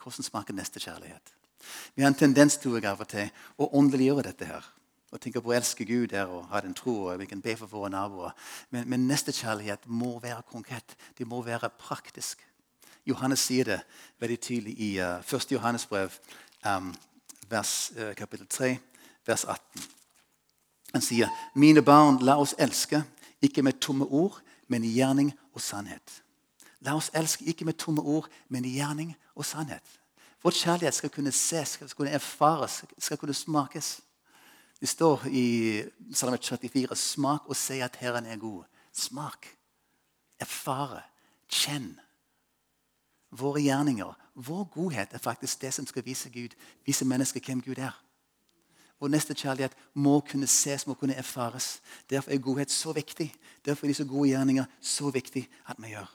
[0.03, 1.35] Hvordan smaker neste kjærlighet?
[1.95, 4.45] Vi har en tendens til av og til å åndeliggjøre dette.
[4.45, 4.65] her.
[5.13, 7.07] Og tenke på å elske Gud der og ha den tro.
[7.07, 8.33] og vi kan be for våre naboer.
[8.71, 10.97] Men, men nestekjærlighet må være konkret.
[11.19, 12.39] Det må være praktisk.
[13.07, 13.81] Johannes sier det
[14.19, 15.53] veldig tydelig i uh, 1.
[15.53, 16.11] Johannes brev,
[16.67, 16.95] um,
[17.51, 18.79] vers, uh, kapittel 3,
[19.27, 19.61] vers 18.
[20.93, 23.05] Han sier, 'Mine barn, la oss elske,
[23.43, 26.23] ikke med tomme ord, men i gjerning og sannhet.
[26.81, 29.85] La oss elske ikke med tomme ord, men i gjerning og sannhet.
[30.43, 34.01] Vår kjærlighet skal kunne ses, skal kunne erfares, skal kunne smakes.
[34.81, 35.45] Det står i
[36.13, 38.65] Salme 34.: Smak og se at Herren er god.
[38.93, 39.47] Smak.
[40.41, 41.03] Erfare.
[41.49, 42.01] Kjenn.
[43.31, 47.79] Våre gjerninger, vår godhet, er faktisk det som skal vise Gud, vise mennesker hvem Gud
[47.79, 47.95] er.
[49.03, 51.81] Vår neste kjærlighet må kunne ses, må kunne erfares.
[52.11, 53.33] Derfor er godhet så viktig.
[53.65, 56.13] Derfor er disse gode gjerninger så viktig at vi gjør.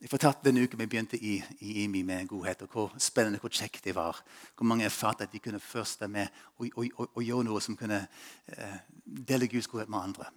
[0.00, 3.84] Jeg fortalte denne uken vi begynte i, IMI med godhet, og hvor spennende hvor kjekt
[3.84, 4.22] det var.
[4.54, 7.76] Hvor mange erfarte at de kunne først med og, og, og, og, gjøre noe som
[7.76, 7.98] kunne
[8.46, 10.30] eh, dele Guds godhet med andre.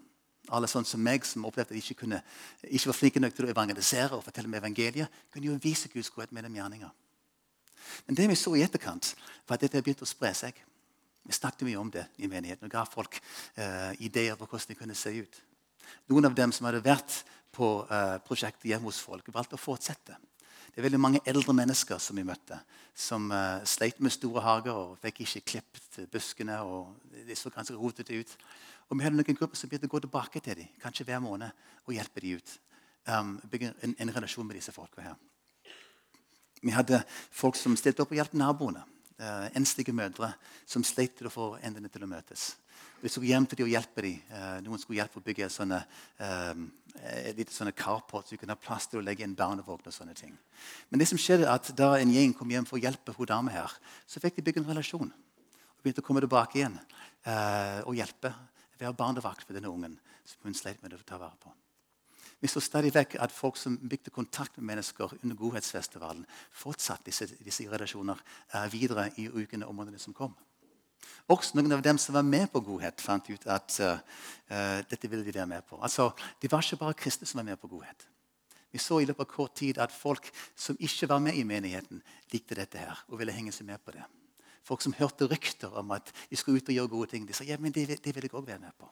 [0.49, 2.23] Alle sånn som meg, som opplevde at de ikke, kunne,
[2.63, 6.09] ikke var flinke nok til å evangelisere og fortelle om evangeliet, kunne jo vise Guds
[6.09, 7.02] godhet med dem gjerninger.
[8.07, 9.13] Men det vi så i etterkant,
[9.47, 10.57] var at dette begynte å spre seg.
[11.23, 14.79] Vi snakket mye om det i menigheten og ga folk uh, ideer på hvordan det
[14.79, 15.39] kunne se ut.
[16.11, 17.21] Noen av dem som hadde vært
[17.53, 20.17] på uh, prosjektet hjemme hos folk, valgte å fortsette.
[20.73, 22.57] Det er veldig mange eldre mennesker som vi møtte,
[22.97, 26.59] som uh, sleit med store hager og fikk ikke klippet buskene.
[26.65, 26.95] og
[27.27, 28.35] De så ganske rotete ut.
[28.89, 31.53] Og Vi hadde noen grupper som begynte å gå tilbake til dem kanskje hver måned,
[31.85, 32.55] og hjelpe dem ut.
[33.07, 35.15] Um, bygge en, en, relasjon med disse folka her.
[36.63, 37.01] Vi hadde
[37.33, 38.85] folk som stilte opp og hjalp naboene.
[39.13, 40.31] Uh, enslige mødre
[40.65, 42.55] som slet til å få endene til å møtes.
[43.03, 44.21] Vi skulle hjem til dem og hjelpe dem.
[44.31, 45.79] Uh, noen skulle hjelpe å bygge sånne,
[46.23, 46.63] uh,
[47.29, 49.85] et sånne carport, så vi kunne ha plass til å legge inn barnevogn.
[49.85, 50.33] og sånne ting.
[50.89, 53.53] Men det som skjedde at da en gjeng kom hjem for å hjelpe hun dame
[53.53, 53.71] her,
[54.07, 55.11] så fikk de bygge en relasjon.
[55.11, 58.33] Og begynte å komme tilbake igjen uh, og hjelpe.
[58.79, 61.53] Være barnevakt for denne ungen som hun slet med å ta vare på.
[62.43, 67.29] Vi så stadig vekk at folk som bygde kontakt med mennesker under Godhetsfestivalen, fortsatte disse,
[67.39, 68.19] disse relasjoner
[68.71, 70.33] videre i ukene og månedene som kom.
[71.31, 75.23] Også noen av dem som var med på godhet, fant ut at uh, dette ville
[75.23, 75.79] de være med på.
[75.79, 78.07] Altså, Det var ikke bare kristne som var med på godhet.
[78.73, 82.01] Vi så i løpet av kort tid at folk som ikke var med i menigheten,
[82.33, 84.03] likte dette her og ville henge seg med på det.
[84.67, 87.47] Folk som hørte rykter om at de skulle ut og gjøre gode ting, de sa
[87.47, 88.89] ja, men det, det vil jeg òg være med på.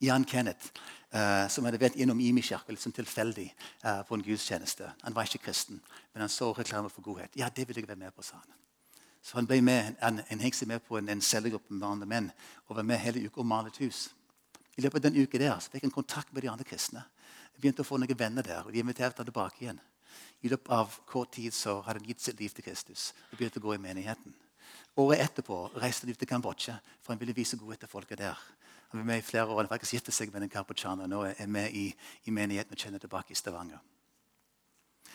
[0.00, 0.70] Jan Kenneth,
[1.12, 4.88] eh, som hadde vært innom Imi-kirka litt sånn tilfeldig eh, på en gudstjeneste.
[5.02, 5.80] Han var ikke kristen,
[6.14, 7.36] men han så reklame for godhet.
[7.36, 8.56] Ja, det vil jeg være med på, sa han.
[9.20, 12.08] Så han ble med, han, han hengte seg med på en, en cellegruppe med andre
[12.08, 12.30] menn
[12.66, 14.08] og var med hele uka og malet hus.
[14.78, 17.02] I løpet av den uka der så fikk han kontakt med de andre kristne.
[17.52, 19.80] Jeg begynte å få noen venner der, og de inviterte han tilbake igjen.
[20.40, 23.60] I løpet av kort tid så hadde han gitt sitt liv til Kristus og begynte
[23.60, 24.32] å gå i menigheten.
[24.96, 28.40] Året etterpå reiste han ut til Kambodsja, for han ville vise godhet til folket der.
[28.90, 31.06] Han var med i flere år, han har faktisk gitt seg med en kambodsjaner.
[31.06, 31.86] Nå er med i,
[32.26, 33.78] i menigheten og kjenner tilbake i Stavanger.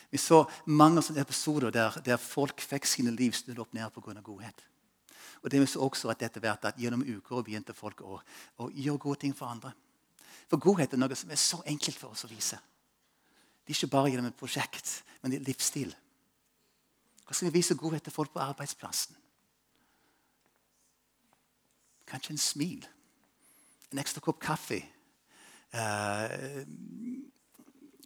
[0.09, 4.21] Vi så mange sånne episoder der, der folk fikk sine liv snudd opp ned pga.
[4.23, 4.63] godhet.
[5.43, 8.21] Og det vi så også at etter hvert at Gjennom uker begynte folk å,
[8.57, 9.73] å, gjøre gode ting for andre.
[10.47, 12.57] For godhet er noe som er så enkelt for oss å vise.
[13.65, 15.93] Det er ikke bare gjennom et prosjekt, men det er livsstil.
[17.25, 19.17] Hva skal vi vise godhet til folk på arbeidsplassen?
[22.05, 22.85] Kanskje en smil.
[23.95, 24.81] En ekstra kopp kaffe.
[25.71, 26.65] Uh,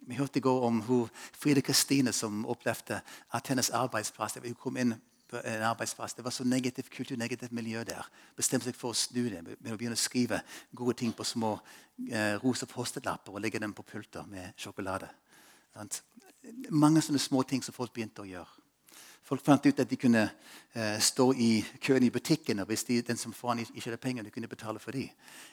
[0.06, 3.00] vi hørte i går om hun, Fride Kristine som opplevde
[3.34, 4.94] at hennes arbeidsplass hun kom inn
[5.30, 8.06] på en arbeidsplass, Det var så negativt kultur, negativt miljø der.
[8.36, 10.40] Bestemte seg for å snu det med å begynne å skrive
[10.74, 15.10] gode ting på små uh, rosa post-it-lapper og legge dem på pulter med sjokolade.
[16.70, 18.59] Mange sånne små ting som folk begynte å gjøre.
[19.30, 20.24] Folk fant ut at de kunne
[20.74, 24.24] eh, stå i køen i butikken, og hvis de, den som foran ikke hadde penger,
[24.26, 25.06] de kunne betale for dem.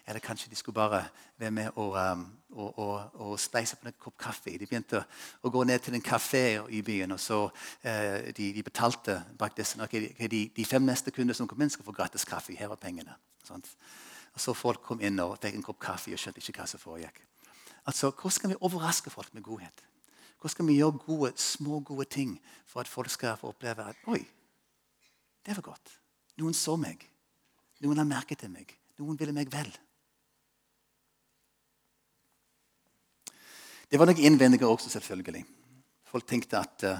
[0.07, 1.03] Eller kanskje de skulle bare
[1.37, 4.55] være med og, um, og, og, og spleise på en kopp kaffe.
[4.57, 5.03] De begynte
[5.45, 6.41] å gå ned til en kafé
[6.73, 7.43] i byen, og så
[7.83, 9.77] eh, de, de, betalte bak disse.
[9.83, 12.57] Okay, de, de, fem neste kunder som kom inn, skal få gratis kaffe.
[12.57, 13.13] Her var pengene.
[13.45, 13.69] Sånt.
[14.33, 16.81] Og så Folk kom inn og fikk en kopp kaffe og skjønte ikke hva som
[16.81, 17.21] foregikk.
[17.85, 19.85] Altså, Hvordan kan vi overraske folk med godhet?
[20.37, 24.07] Hvordan skal vi gjøre gode, små, gode ting for at folk skal få oppleve at
[24.07, 24.21] Oi,
[25.45, 25.93] det var godt.
[26.37, 27.01] Noen så meg.
[27.81, 28.73] Noen har merket til meg.
[29.01, 29.69] Noen ville meg vel.
[33.87, 35.45] Det var noen innvendinger også, selvfølgelig.
[36.07, 36.99] Folk tenkte at uh,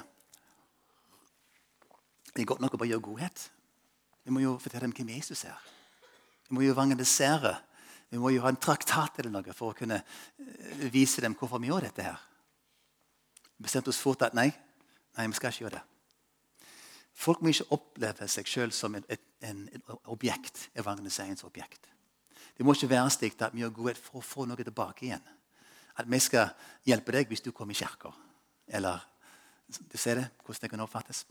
[2.34, 3.44] det er godt nok å bare gjøre godhet.
[4.24, 5.58] Vi må jo fortelle dem hvem Jesus er.
[6.48, 7.54] Vi må jo evangelisere.
[8.10, 11.62] Vi må jo ha en traktat eller noe for å kunne uh, vise dem hvorfor
[11.62, 12.08] vi gjør dette.
[12.08, 12.24] her.
[13.58, 14.50] Bestemte oss fort at nei,
[15.18, 15.84] nei, vi skal ikke gjøre det.
[17.18, 21.90] Folk må ikke oppleve seg sjøl som et, et, en, et objekt, evangeliseringsobjekt.
[22.58, 25.26] Det må ikke være slik at vi gjør godhet for å få noe tilbake igjen.
[25.98, 26.54] At vi skal
[26.86, 28.12] hjelpe deg hvis du kommer i kirka.
[28.70, 29.02] Eller
[29.68, 31.26] du ser det, hvordan det kan oppfattes.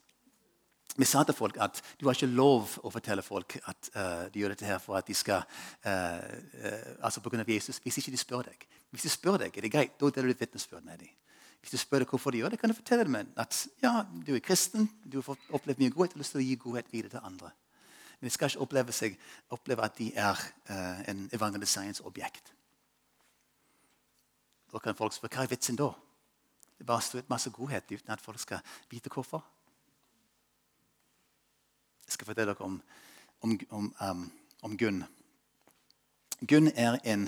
[0.96, 4.40] Vi sa til folk at du har ikke lov å fortelle folk at uh, de
[4.40, 7.98] gjør dette her for at de skal uh, uh, altså på grunn av Jesus, hvis
[8.00, 8.66] ikke de spør deg.
[8.94, 9.96] Hvis de spør deg, er det greit.
[10.00, 11.12] Da deler du et vitnesbyrd med dem.
[11.66, 14.36] Hvis du spør deg hvorfor de gjør det, kan du fortelle dem at ja, du
[14.36, 17.24] er kristen, du har opplevd mye godhet og lyst til å gi godhet videre til
[17.26, 17.48] andre.
[18.20, 19.16] Men de skal ikke oppleve, seg,
[19.50, 22.52] oppleve at de er uh, en evangeliseringsobjekt.
[24.70, 25.88] Da kan folk spørre hva er vitsen da?
[26.78, 29.42] Det bare står ut masse godhet uten at folk skal vite hvorfor.
[32.06, 32.78] Jeg skal fortelle dere om,
[33.42, 34.22] om, om, um,
[34.62, 35.02] om Gunn.
[36.46, 37.26] Gunn er en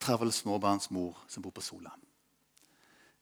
[0.00, 1.92] travel småbarnsmor som bor på Sola.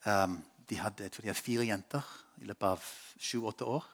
[0.07, 2.07] Um, de hadde de hadde fire jenter
[2.41, 2.87] i løpet av
[3.21, 3.85] sju-åtte år.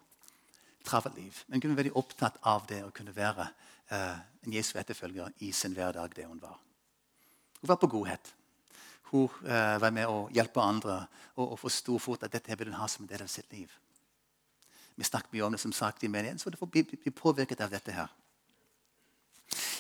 [0.85, 1.43] Travelt liv.
[1.47, 3.49] Men hun var veldig opptatt av det å kunne være
[3.91, 6.15] eh, en Jesu etterfølger i sin hverdag.
[6.17, 6.59] det Hun var
[7.61, 8.35] Hun var på godhet.
[9.11, 12.81] Hun eh, var med å hjelpe andre og, og forsto fort at dette ville hun
[12.81, 13.73] ha som en del av sitt liv.
[14.95, 17.61] Vi snakket mye om det som sagt i menigheten, så det får bli, bli påvirket
[17.61, 18.09] av dette her.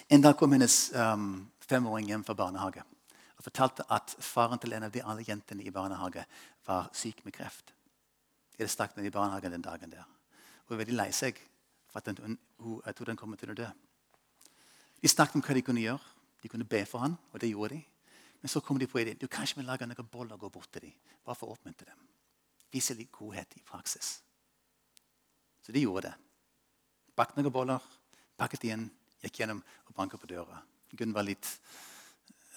[0.08, 2.84] En dag kom hennes um, femåring hjem fra barnehage
[3.38, 6.24] og fortalte at faren til en av de andre jentene i barnehage
[6.66, 7.72] var syk med kreft.
[8.54, 10.06] De hadde snakket med i barnehagen den dagen der.
[10.66, 11.38] Hun var veldig lei seg
[11.88, 13.68] for at hun, hun, tror den kommer til å dø.
[14.98, 16.14] De snakket om hva de kunne gjøre.
[16.42, 17.82] De kunne be for han, og det gjorde de.
[18.42, 20.70] Men så kom de på ideen du kan ikke lage noen boller og gå bort
[20.74, 20.96] til dem.
[21.24, 22.02] Bare for å oppmuntre dem.
[22.74, 24.18] Vise litt godhet i praksis.
[25.62, 26.14] Så de gjorde det.
[27.18, 27.82] Bakte noen boller,
[28.38, 28.84] pakket de inn,
[29.22, 30.60] gikk gjennom og banket på døra.
[30.98, 31.48] Gunn var litt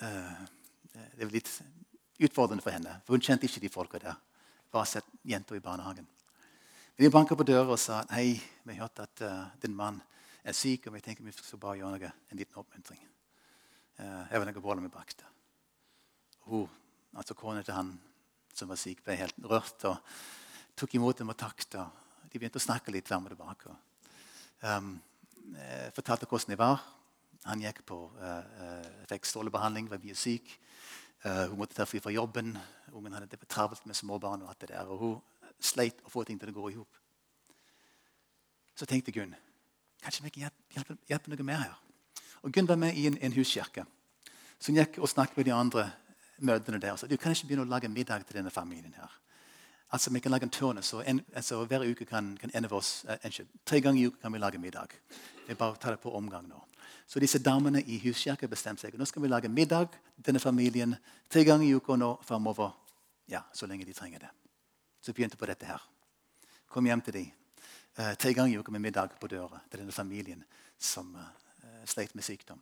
[0.02, 0.44] uh,
[0.92, 1.52] Det var litt
[2.22, 4.18] utfordrende for henne, for hun kjente ikke de folka der.
[4.72, 6.08] Bare sett jenter i barnehagen.
[6.96, 9.98] Men de banket på døra og sa hei, vi har hørt at uh, din mann
[10.44, 13.02] er syk, og vi tenker vi skal bare gjøre noe, en liten oppmuntring.
[13.98, 15.28] Uh, jeg var noen boller vi bakte.
[16.46, 16.68] Hun,
[17.18, 17.94] altså Kona til han
[18.54, 19.98] som var syk, ble helt rørt og
[20.78, 21.80] tok imot dem og takket.
[22.30, 23.76] De begynte å snakke litt fram og tilbake.
[24.62, 24.98] Um,
[25.96, 26.84] fortalte hvordan de var.
[27.48, 30.54] Han gikk på, uh, fikk strålebehandling, var mye syk.
[31.26, 32.56] Uh, hun måtte ta fri fra jobben.
[32.94, 34.42] Ungen hadde det travelt med småbarn.
[34.42, 37.02] Og alt det der, og hun sleit å få ting til å gå i hop.
[38.76, 39.36] Så tenkte Gunn
[40.02, 41.74] kanskje vi kan hjelpe, hjelpe, noe mer her.
[42.42, 43.84] Og Gunn var med i en, en huskirke.
[44.58, 45.84] Så hun gikk og snakket med de andre
[46.42, 46.96] mødrene der.
[46.98, 48.94] Så du kan ikke begynne å lage middag til denne familien.
[48.98, 49.12] her.
[49.92, 50.94] Altså, Vi kan lage en turnus.
[50.94, 51.06] og
[51.36, 54.40] altså, Hver uke kan, kan en av oss uh, Tre ganger i uka kan vi
[54.40, 54.98] lage middag.
[55.48, 56.64] Vi bare tar det på omgang nå.
[57.08, 58.96] Så disse damene i huskirka bestemte seg.
[58.98, 60.96] Nå skal vi lage middag denne familien
[61.30, 62.72] tre ganger i uka nå framover.
[63.32, 64.32] Ja, så lenge de trenger det.
[65.02, 65.84] Så begynte på dette her.
[66.72, 67.30] Kom hjem til dem.
[68.00, 70.44] Uh, tre ganger i uka med middag på døra til denne familien
[70.80, 71.28] som uh,
[71.86, 72.62] sleit med sykdom.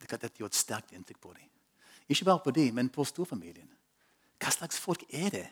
[0.00, 1.48] Dette gjorde et sterkt inntrykk på dem.
[2.08, 3.68] Ikke bare på dem, men på storfamilien.
[4.40, 5.46] Hva slags folk er det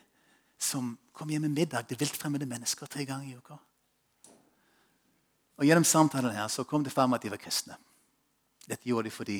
[0.59, 3.59] som kommer hjem med middag til viltfremmede mennesker tre ganger i uka?
[5.59, 7.75] Og Gjennom samtalen her så kom det fram at de var kristne.
[8.63, 9.39] Dette gjorde de fordi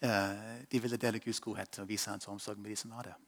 [0.00, 3.18] eh, de ville dele Guds godhet og vise hans omsorg med de som var der.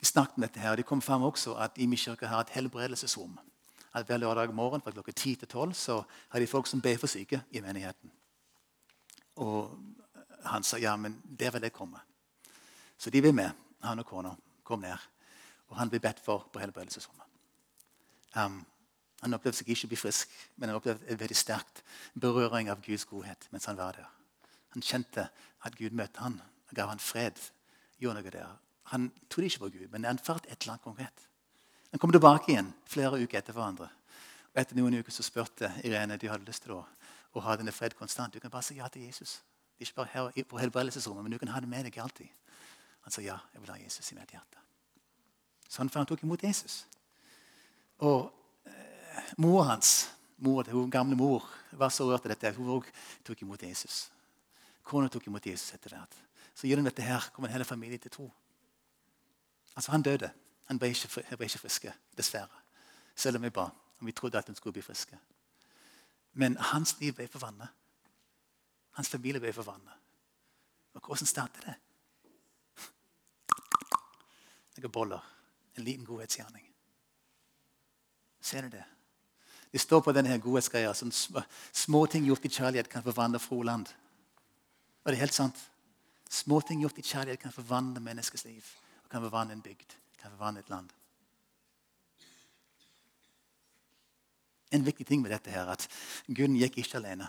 [0.00, 2.50] De snakket om dette her, og det kom fram også at Imi kirke har et
[2.56, 3.38] helbredelsesrom.
[3.94, 6.96] At Hver lørdag morgen fra klokka 10 til 12 så har de folk som ber
[6.96, 8.10] for syke i menigheten.
[9.36, 9.78] Og
[10.44, 12.00] han sa ja, men der vil jeg komme.
[12.98, 13.50] Så de vil med,
[13.82, 14.34] han og kona.
[14.64, 14.96] Kom ned.
[15.68, 17.26] Og han blir bedt for på helbredelsesrommet.
[18.36, 18.66] Um,
[19.20, 21.82] han opplevde seg ikke å bli frisk, men han opplevde en veldig sterkt
[22.20, 24.08] berøring av Guds godhet mens han var der.
[24.74, 25.26] Han kjente
[25.66, 27.38] at Gud møtte han og ga han fred.
[28.00, 28.52] gjorde noe der.
[28.94, 31.26] Han trodde ikke på Gud, men han fant et eller annet konkret.
[31.90, 33.90] Han kom tilbake igjen flere uker etter hverandre.
[34.50, 36.80] Og Etter noen uker så spurte Irene de hadde lyst til å,
[37.34, 38.32] å ha denne fred konstant.
[38.32, 39.40] Du kan bare si ja til Jesus.
[39.78, 42.30] Ikke bare her på helbredelsesrommet, men du kan ha det med deg alltid.
[43.06, 44.64] Han sa ja, jeg vil ha Jesus i mitt hjerte.
[45.70, 46.82] Sånn for han tok imot Jesus.
[48.02, 48.30] Og
[49.36, 52.52] mor hans, mor, hun gamle mor, var så rørt av dette.
[52.56, 52.88] Hun òg
[53.26, 54.08] tok imot Jesus.
[54.82, 56.16] Kona tok imot Jesus etter hvert.
[56.54, 58.28] Så gjennom dette her kom en hel familie til tro.
[59.76, 60.30] Altså, han døde.
[60.70, 62.64] Han ble ikke, ble ikke friske, dessverre.
[63.14, 63.68] Selv om vi ba.
[64.00, 65.18] Og vi trodde at han skulle bli friske.
[66.32, 67.70] Men hans liv ble forvandlet.
[68.98, 69.96] Hans familie ble forvandlet.
[70.94, 71.76] Og hvordan startet det?
[74.80, 75.22] noen boller.
[75.76, 76.64] En liten godhetsgjerning.
[78.40, 78.84] Ser du det?
[79.72, 81.12] Det står på denne godhetsgreia som
[81.72, 83.86] små ting gjort i kjærlighet kan forvandle Froland.
[85.04, 85.58] Og det er helt sant.
[86.30, 88.64] Små ting gjort i kjærlighet kan forvandle menneskets liv.
[89.04, 89.94] Og kan forvandle en bygd.
[90.22, 90.90] Kan forvandle et land.
[94.70, 95.88] En viktig ting med dette her, at
[96.26, 97.26] Gunn gikk ikke alene.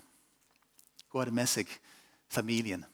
[1.10, 1.70] Hun hadde med seg
[2.30, 2.86] familien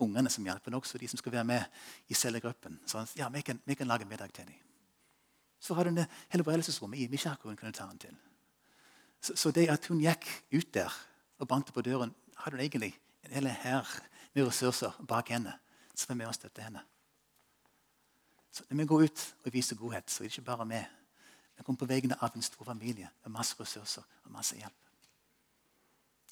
[0.00, 1.62] ungene som hjelper, men også de som skal være med
[2.08, 2.80] i cellegruppen.
[2.86, 4.54] Så ja, vi kan, vi kan lage middag til dem.
[5.60, 8.16] Så har du helbredelsesrommet i kirken hun kunne ta den til.
[9.20, 10.94] Så, så, det at hun gikk ut der
[11.38, 13.88] og bankte på døren, hadde hun egentlig en hel hær
[14.34, 15.52] med ressurser bak henne
[15.94, 16.80] som var med og støtte henne.
[18.50, 20.84] Så når vi går ut og viser godhet, så er det ikke bare vi.
[21.56, 24.76] Vi kommer på vegne av en stor familie med masse ressurser og masse hjelp.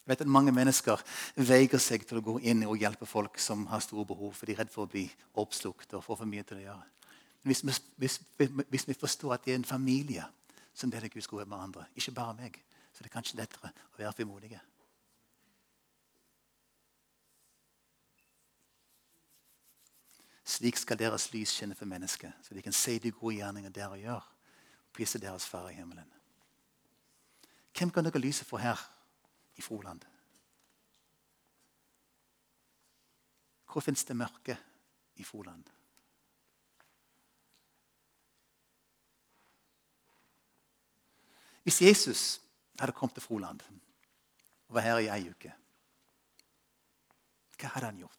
[0.09, 1.03] Jeg vet at Mange mennesker
[1.37, 4.55] veier seg til å gå inn og hjelpe folk som har store behov, for de
[4.55, 5.05] er redd for å bli
[5.37, 6.87] oppslukt og få for mye til å gjøre.
[7.43, 8.17] Men hvis vi, hvis,
[8.73, 10.25] hvis vi forstår at det er en familie
[10.73, 12.57] som deler Guds godhet med andre, ikke bare meg,
[12.99, 14.59] så det er kanskje lettere å være frimodige.
[20.43, 24.01] Slik skal deres lys skinne for mennesket, så de kan se de gode gjerninger dere
[24.03, 24.27] gjør,
[24.83, 26.11] og prise deres far i himmelen.
[27.79, 28.83] Hvem kan dere lyse for her?
[29.59, 30.01] i Froland?
[33.73, 34.59] Hvor fins det mørke
[35.17, 35.65] i Froland?
[41.63, 42.41] Hvis Jesus
[42.79, 43.63] hadde kommet til Froland
[44.69, 45.53] og var her i ei uke,
[47.59, 48.19] hva hadde han gjort?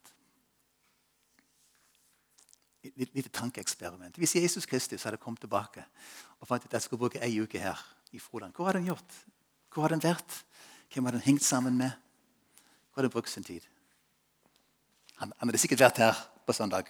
[2.82, 4.16] et lite tankeeksperiment.
[4.16, 5.84] Hvis Jesus Kristus hadde kommet tilbake
[6.40, 7.78] og fant at jeg skulle bruke ei uke her
[8.12, 9.16] i Froland, hva hadde han gjort?
[9.72, 10.38] Hvor hadde han vært?
[10.92, 11.90] Hvem hadde han hengt sammen med?
[12.90, 13.66] Hvor hadde han brukt sin tid?
[15.20, 16.88] Han, han hadde sikkert vært her på søndag.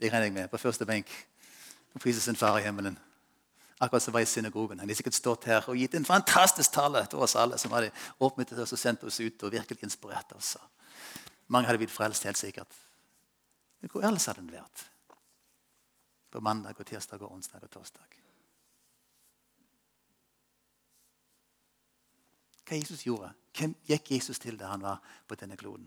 [0.00, 0.48] Det regner jeg med.
[0.50, 1.12] På første benk.
[1.94, 2.98] Og priser sin far i himmelen.
[3.78, 4.78] Akkurat som var i synagogen.
[4.80, 7.92] Han har sikkert stått her og gitt en fantastisk tale til oss alle, som hadde
[8.24, 10.56] åpnet oss og sendt oss ut og virkelig inspirert oss.
[11.46, 12.72] Mange hadde blitt frelst, helt sikkert.
[13.80, 14.86] Men hvor ellers hadde han vært?
[16.32, 18.16] På mandag og tirsdag og onsdag og torsdag.
[22.66, 23.30] Hva Jesus gjorde?
[23.56, 25.86] Hvem gikk Jesus til da han var på denne kloden?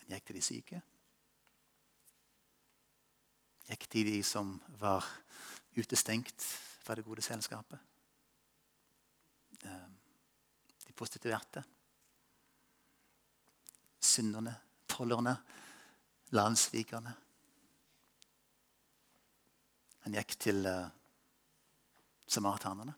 [0.00, 0.82] Han gikk til de syke.
[3.66, 5.04] Gikk til de som var
[5.76, 6.44] utestengt
[6.86, 7.78] fra det gode selskapet.
[9.64, 9.96] Ehm,
[10.86, 11.64] de prostituerte.
[14.00, 14.54] Synderne,
[14.88, 15.34] tollerne,
[16.30, 17.14] landssvikerne.
[20.06, 20.86] Han gikk til uh,
[22.30, 22.94] samaritanerne.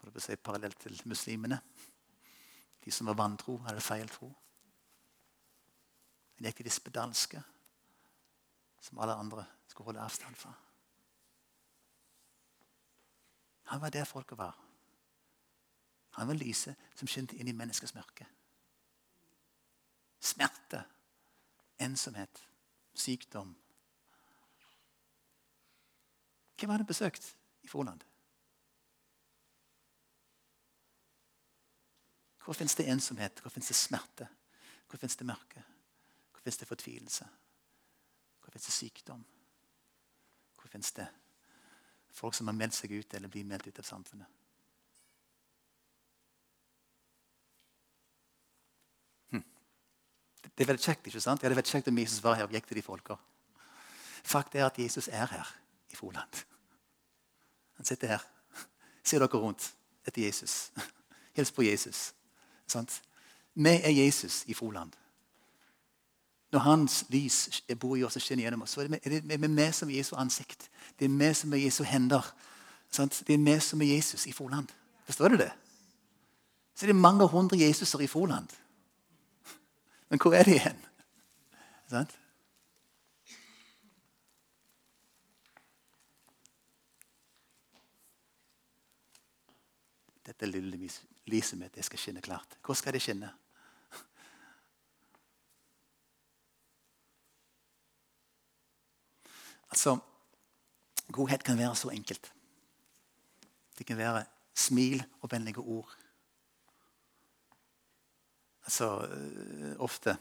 [0.00, 1.60] Holdt på å si parallelt til muslimene.
[2.82, 4.32] De som var vantro, hadde feil tro.
[6.34, 7.44] Han gikk til de spedalske
[8.82, 10.52] som alle andre skulle holde avstand fra.
[13.62, 14.58] Han var der folket var.
[16.10, 18.26] Han var lyset som skinte inn i menneskets mørke.
[20.20, 20.82] Smerte,
[21.80, 22.42] ensomhet,
[22.94, 23.54] sykdom.
[26.58, 28.00] Hvem hadde besøkt i Froland?
[32.44, 33.40] Hvor fins det ensomhet?
[33.40, 34.28] Hvor fins det smerte?
[34.88, 35.64] Hvor fins det mørke?
[36.30, 37.28] Hvor fins det fortvilelse?
[38.52, 39.24] Hvor fins det sykdom?
[40.60, 41.06] Hvor fins det
[42.12, 44.28] folk som har meldt seg ut eller blir meldt ut av samfunnet?
[49.32, 49.44] Hm.
[50.44, 51.40] Det er veldig kjekt, ikke sant?
[51.40, 53.16] Ja, det er veldig kjekt om Jesus var her og gikk til de folka.
[54.22, 55.56] Faktum er at Jesus er her
[55.88, 56.44] i Froland.
[57.80, 58.26] Han sitter her.
[59.02, 59.72] Ser dere rundt
[60.04, 60.70] etter Jesus.
[61.32, 62.10] Hils på Jesus.
[62.68, 63.00] Sant?
[63.54, 64.92] Vi er Jesus i Froland.
[66.52, 69.88] Når hans lys bor i oss og skinner gjennom oss, så er det vi som
[69.88, 70.68] er Jesu ansikt.
[70.98, 72.34] Det er vi som er Jesu hender.
[72.90, 73.22] Sant?
[73.26, 74.68] Det er vi som er Jesus i Froland.
[75.04, 75.52] Forstår du det?
[76.74, 78.48] Så er det mange hundre Jesuser i Froland.
[80.08, 80.84] Men hvor er de igjen?
[81.88, 82.18] Sant?
[90.26, 90.90] Dette lille
[91.26, 92.58] lyset mitt det skal skinne klart.
[92.64, 93.32] Hvor skal det skinne?
[99.72, 99.96] Altså,
[101.12, 102.32] Godhet kan være så enkelt.
[103.78, 105.96] Det kan være smil og vennlige ord.
[108.64, 110.16] Altså, øh, Ofte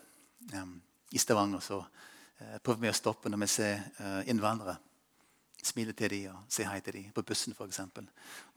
[0.62, 0.82] um,
[1.12, 4.78] i Stavanger så uh, prøver vi å stoppe når vi ser uh, innvandrere.
[5.64, 7.82] Smile til dem og si hei til dem på bussen f.eks.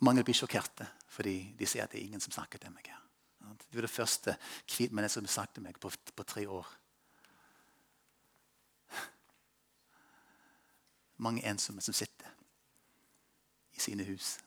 [0.01, 2.89] Mange blir sjokkerte fordi de sier at det er ingen som snakker til meg.
[2.89, 3.03] her.
[3.71, 4.39] Du er det første
[4.71, 6.71] hvitmennesket som har sagt til meg på, på tre år.
[11.17, 12.31] Mange ensomme som sitter
[13.75, 14.39] i sine hus.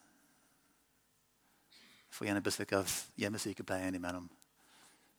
[2.10, 4.30] Får gjerne besøk av hjemmesykepleien imellom.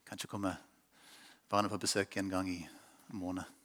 [0.05, 0.55] Kanskje kommer
[1.49, 2.67] barna på besøk en gang i
[3.07, 3.55] måneden.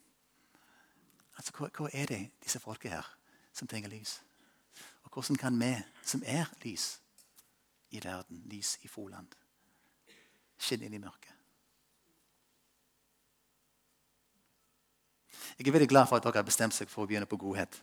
[1.36, 3.06] Altså, hva, hva, er det disse folka her
[3.52, 4.20] som trenger lys?
[5.02, 5.72] Og hvordan kan vi
[6.04, 7.00] som er lys
[7.90, 9.34] i verden, lys i Froland,
[10.58, 11.33] skinne inn i mørket?
[15.58, 17.76] Jeg er veldig glad for at dere har bestemt seg for å begynne på godhet.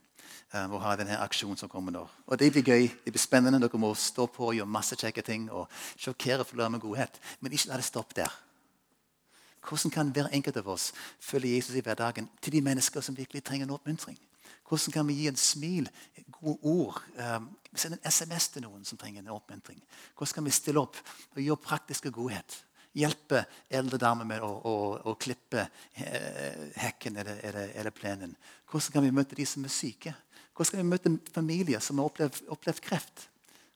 [0.52, 2.04] Um, og ha denne aksjonen som kommer nå.
[2.28, 3.60] Og Det blir gøy, det blir spennende.
[3.64, 5.50] Dere må stå på og gjøre masse kjekke ting.
[5.52, 5.68] og
[5.98, 7.20] sjokkere for med godhet.
[7.40, 8.32] Men ikke la det stoppe der.
[9.62, 13.44] Hvordan kan hver enkelt av oss følge Jesus i hverdagen til de mennesker som virkelig
[13.44, 14.18] trenger en oppmuntring?
[14.68, 15.90] Hvordan kan vi gi en smil,
[16.32, 17.04] gode ord,
[17.36, 19.82] um, sende en SMS til noen som trenger en oppmuntring?
[20.18, 20.98] Hvordan kan vi stille opp
[21.36, 22.66] og gjøre praktiske godhet?
[22.98, 24.74] Hjelpe eldre damer med å, å,
[25.12, 25.64] å klippe
[25.94, 28.36] eh, hekken eller, eller, eller, plenen?
[28.72, 30.16] Hvordan kan vi møte de som er syke?
[30.56, 33.28] Hvordan kan vi møte familier som har opplevd, opplevd kreft?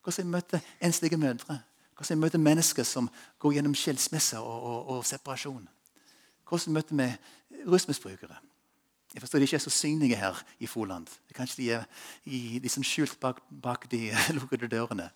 [0.03, 1.61] Hvordan kan vi møte enslige mødre?
[1.95, 3.07] Hvordan kan vi møte mennesker som
[3.39, 5.63] går gjennom skilsmisse og, og, og separasjon?
[6.45, 8.37] Hvordan møter vi rusmisbrukere?
[9.15, 11.07] Jeg forstår De ikke er så synlige her i Froland.
[11.35, 11.83] Kanskje de er
[12.25, 15.09] i, liksom skjult bak, bak de lukkede dørene.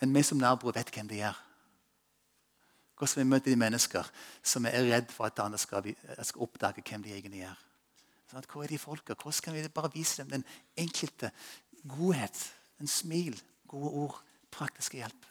[0.00, 1.38] Men vi som naboer vet hvem de er.
[2.98, 4.10] Hvordan vi møter de mennesker
[4.42, 5.88] som er redd for at andre skal,
[6.22, 7.58] skal oppdage hvem de egentlig er.
[8.30, 9.16] Sånn hvor er de folka?
[9.18, 10.44] Hvordan kan vi bare vise dem den
[10.78, 11.30] enkelte
[11.88, 12.38] godhet?
[12.80, 13.36] En smil,
[13.68, 14.20] gode ord,
[14.54, 15.26] praktiske hjelp.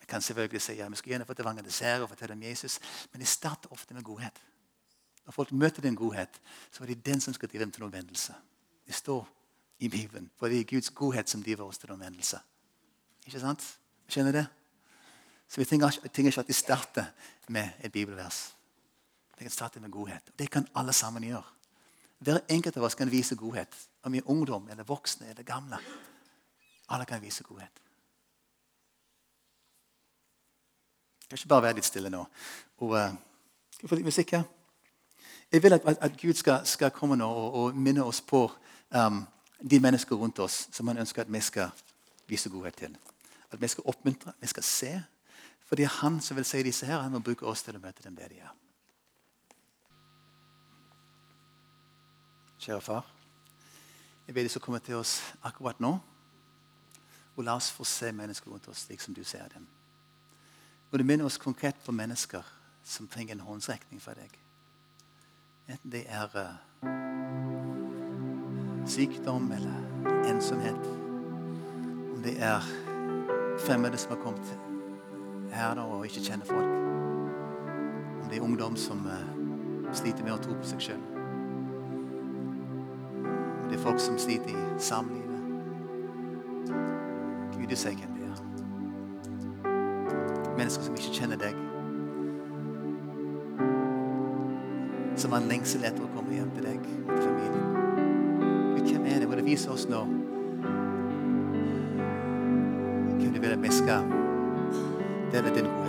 [0.00, 2.80] Vi kan selvfølgelig si ja, vi skal gjerne få til dessert og fortelle om Jesus,
[3.12, 4.42] men det starter ofte med godhet.
[5.24, 8.34] Når folk møter din godhet, så er det den som skal drive dem til omvendelse.
[8.86, 9.28] Det står
[9.78, 10.30] i Bibelen.
[10.38, 12.38] For det er Guds godhet som driver oss til omvendelse.
[13.26, 13.78] Ikke sant?
[14.08, 14.46] Skjønner det?
[15.52, 17.04] Så vi trenger ikke at de starter
[17.48, 18.54] med et bibelvers.
[19.38, 20.22] Vi kan starte med godhet.
[20.38, 21.42] Det kan alle sammen gjøre.
[22.18, 23.68] Hver enkelt av oss kan vise godhet.
[24.02, 25.76] Om vi er ungdom eller voksne eller gamle.
[26.88, 27.82] Alle kan vise godhet.
[31.28, 32.24] Kan ikke bare være litt stille nå.
[32.78, 33.12] Og, uh,
[33.74, 34.48] skal vi få litt musikk her?
[35.52, 38.46] Jeg vil at, at Gud skal, skal, komme nå og, og minne oss på
[38.96, 39.24] um,
[39.70, 41.68] de mennesker rundt oss som han ønsker at vi skal
[42.26, 42.96] vise godhet til.
[43.50, 45.02] At vi skal oppmuntre, vi skal se.
[45.72, 46.98] For det er han som vil si disse her.
[47.00, 48.50] Han må bruke oss til å møte dem der de er.
[52.60, 53.06] Kjære far.
[54.26, 55.94] Jeg ber deg som kommer til oss akkurat nå.
[57.38, 59.64] Og la oss få se mennesker rundt oss slik som du ser dem.
[60.90, 62.44] Og du minner oss konkret på mennesker
[62.84, 64.28] som trenger en håndsrekning fra deg.
[65.72, 66.52] Enten det er uh,
[68.84, 70.84] sykdom eller ensomhet.
[72.12, 72.60] Om det er
[73.64, 74.68] fremmede som har kommet
[75.52, 76.72] her da, og ikke kjenner folk.
[78.22, 81.02] Om det er ungdom som uh, sliter med å tro på seg sjøl.
[83.24, 85.42] Om det er folk som sliter i samlivet.
[87.56, 88.40] Gud, du sier hvem det er.
[90.56, 91.54] Mennesker som ikke kjenner deg.
[95.22, 97.66] som har en lengsel etter å komme hjem til deg og til familien.
[98.74, 99.28] Men hvem er det?
[99.30, 100.02] Må du vise oss nå
[103.20, 104.21] hvem du vil at vi skal
[105.32, 105.81] dele din godhet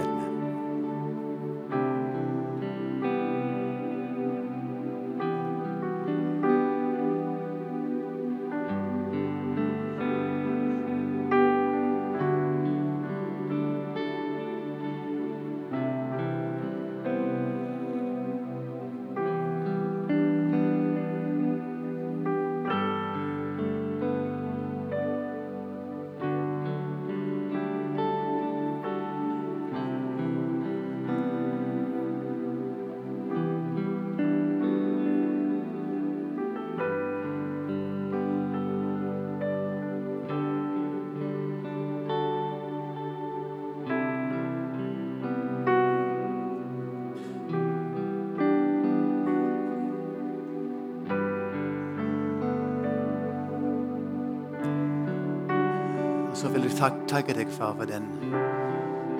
[57.21, 58.03] jeg deg, far, for den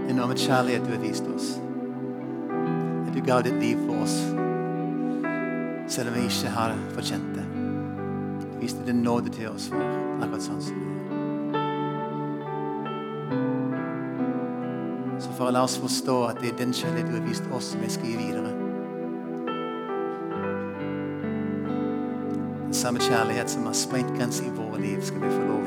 [0.10, 1.60] enorme kjærlighet du har vist oss.
[3.08, 4.16] At du ga ditt liv for oss,
[5.94, 7.46] selv om vi ikke har fortjent det.
[8.42, 9.84] Du viste din nåde til oss for
[10.24, 10.94] akkurat sånn som du er.
[15.22, 17.84] Så for la oss forstå at det er den kjærlighet du har vist oss, som
[17.84, 18.52] vi skal gi videre.
[22.64, 25.64] Den samme kjærlighet som har sprengt grenser i våre liv, skal vi få lov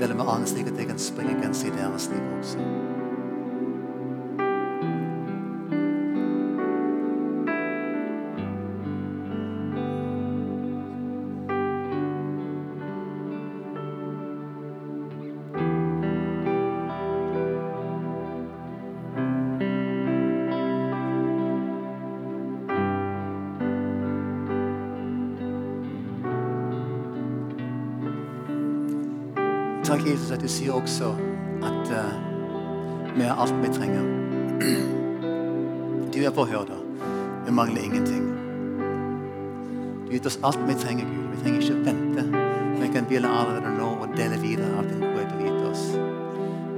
[0.00, 2.89] dele med andre, slik at jeg kan springe i deres liv også.
[30.20, 31.14] Jesus, at du sier også
[31.64, 34.04] at uh, vi har alt vi trenger.
[36.12, 36.76] Du er hyrde.
[37.46, 38.26] Vi mangler ingenting.
[40.06, 41.30] Du har oss alt vi trenger, Gud.
[41.32, 42.24] Vi trenger ikke vente.
[42.80, 45.84] Vi kan begynne allerede nå og dele videre av din godhet du har gitt oss.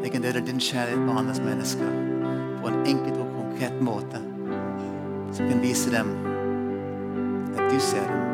[0.03, 1.97] Vi kan dele din kjærlighet med andres mennesker
[2.63, 4.23] på en enkel og konkret måte
[5.33, 6.15] som kan vise dem
[7.57, 8.32] at du ser dem.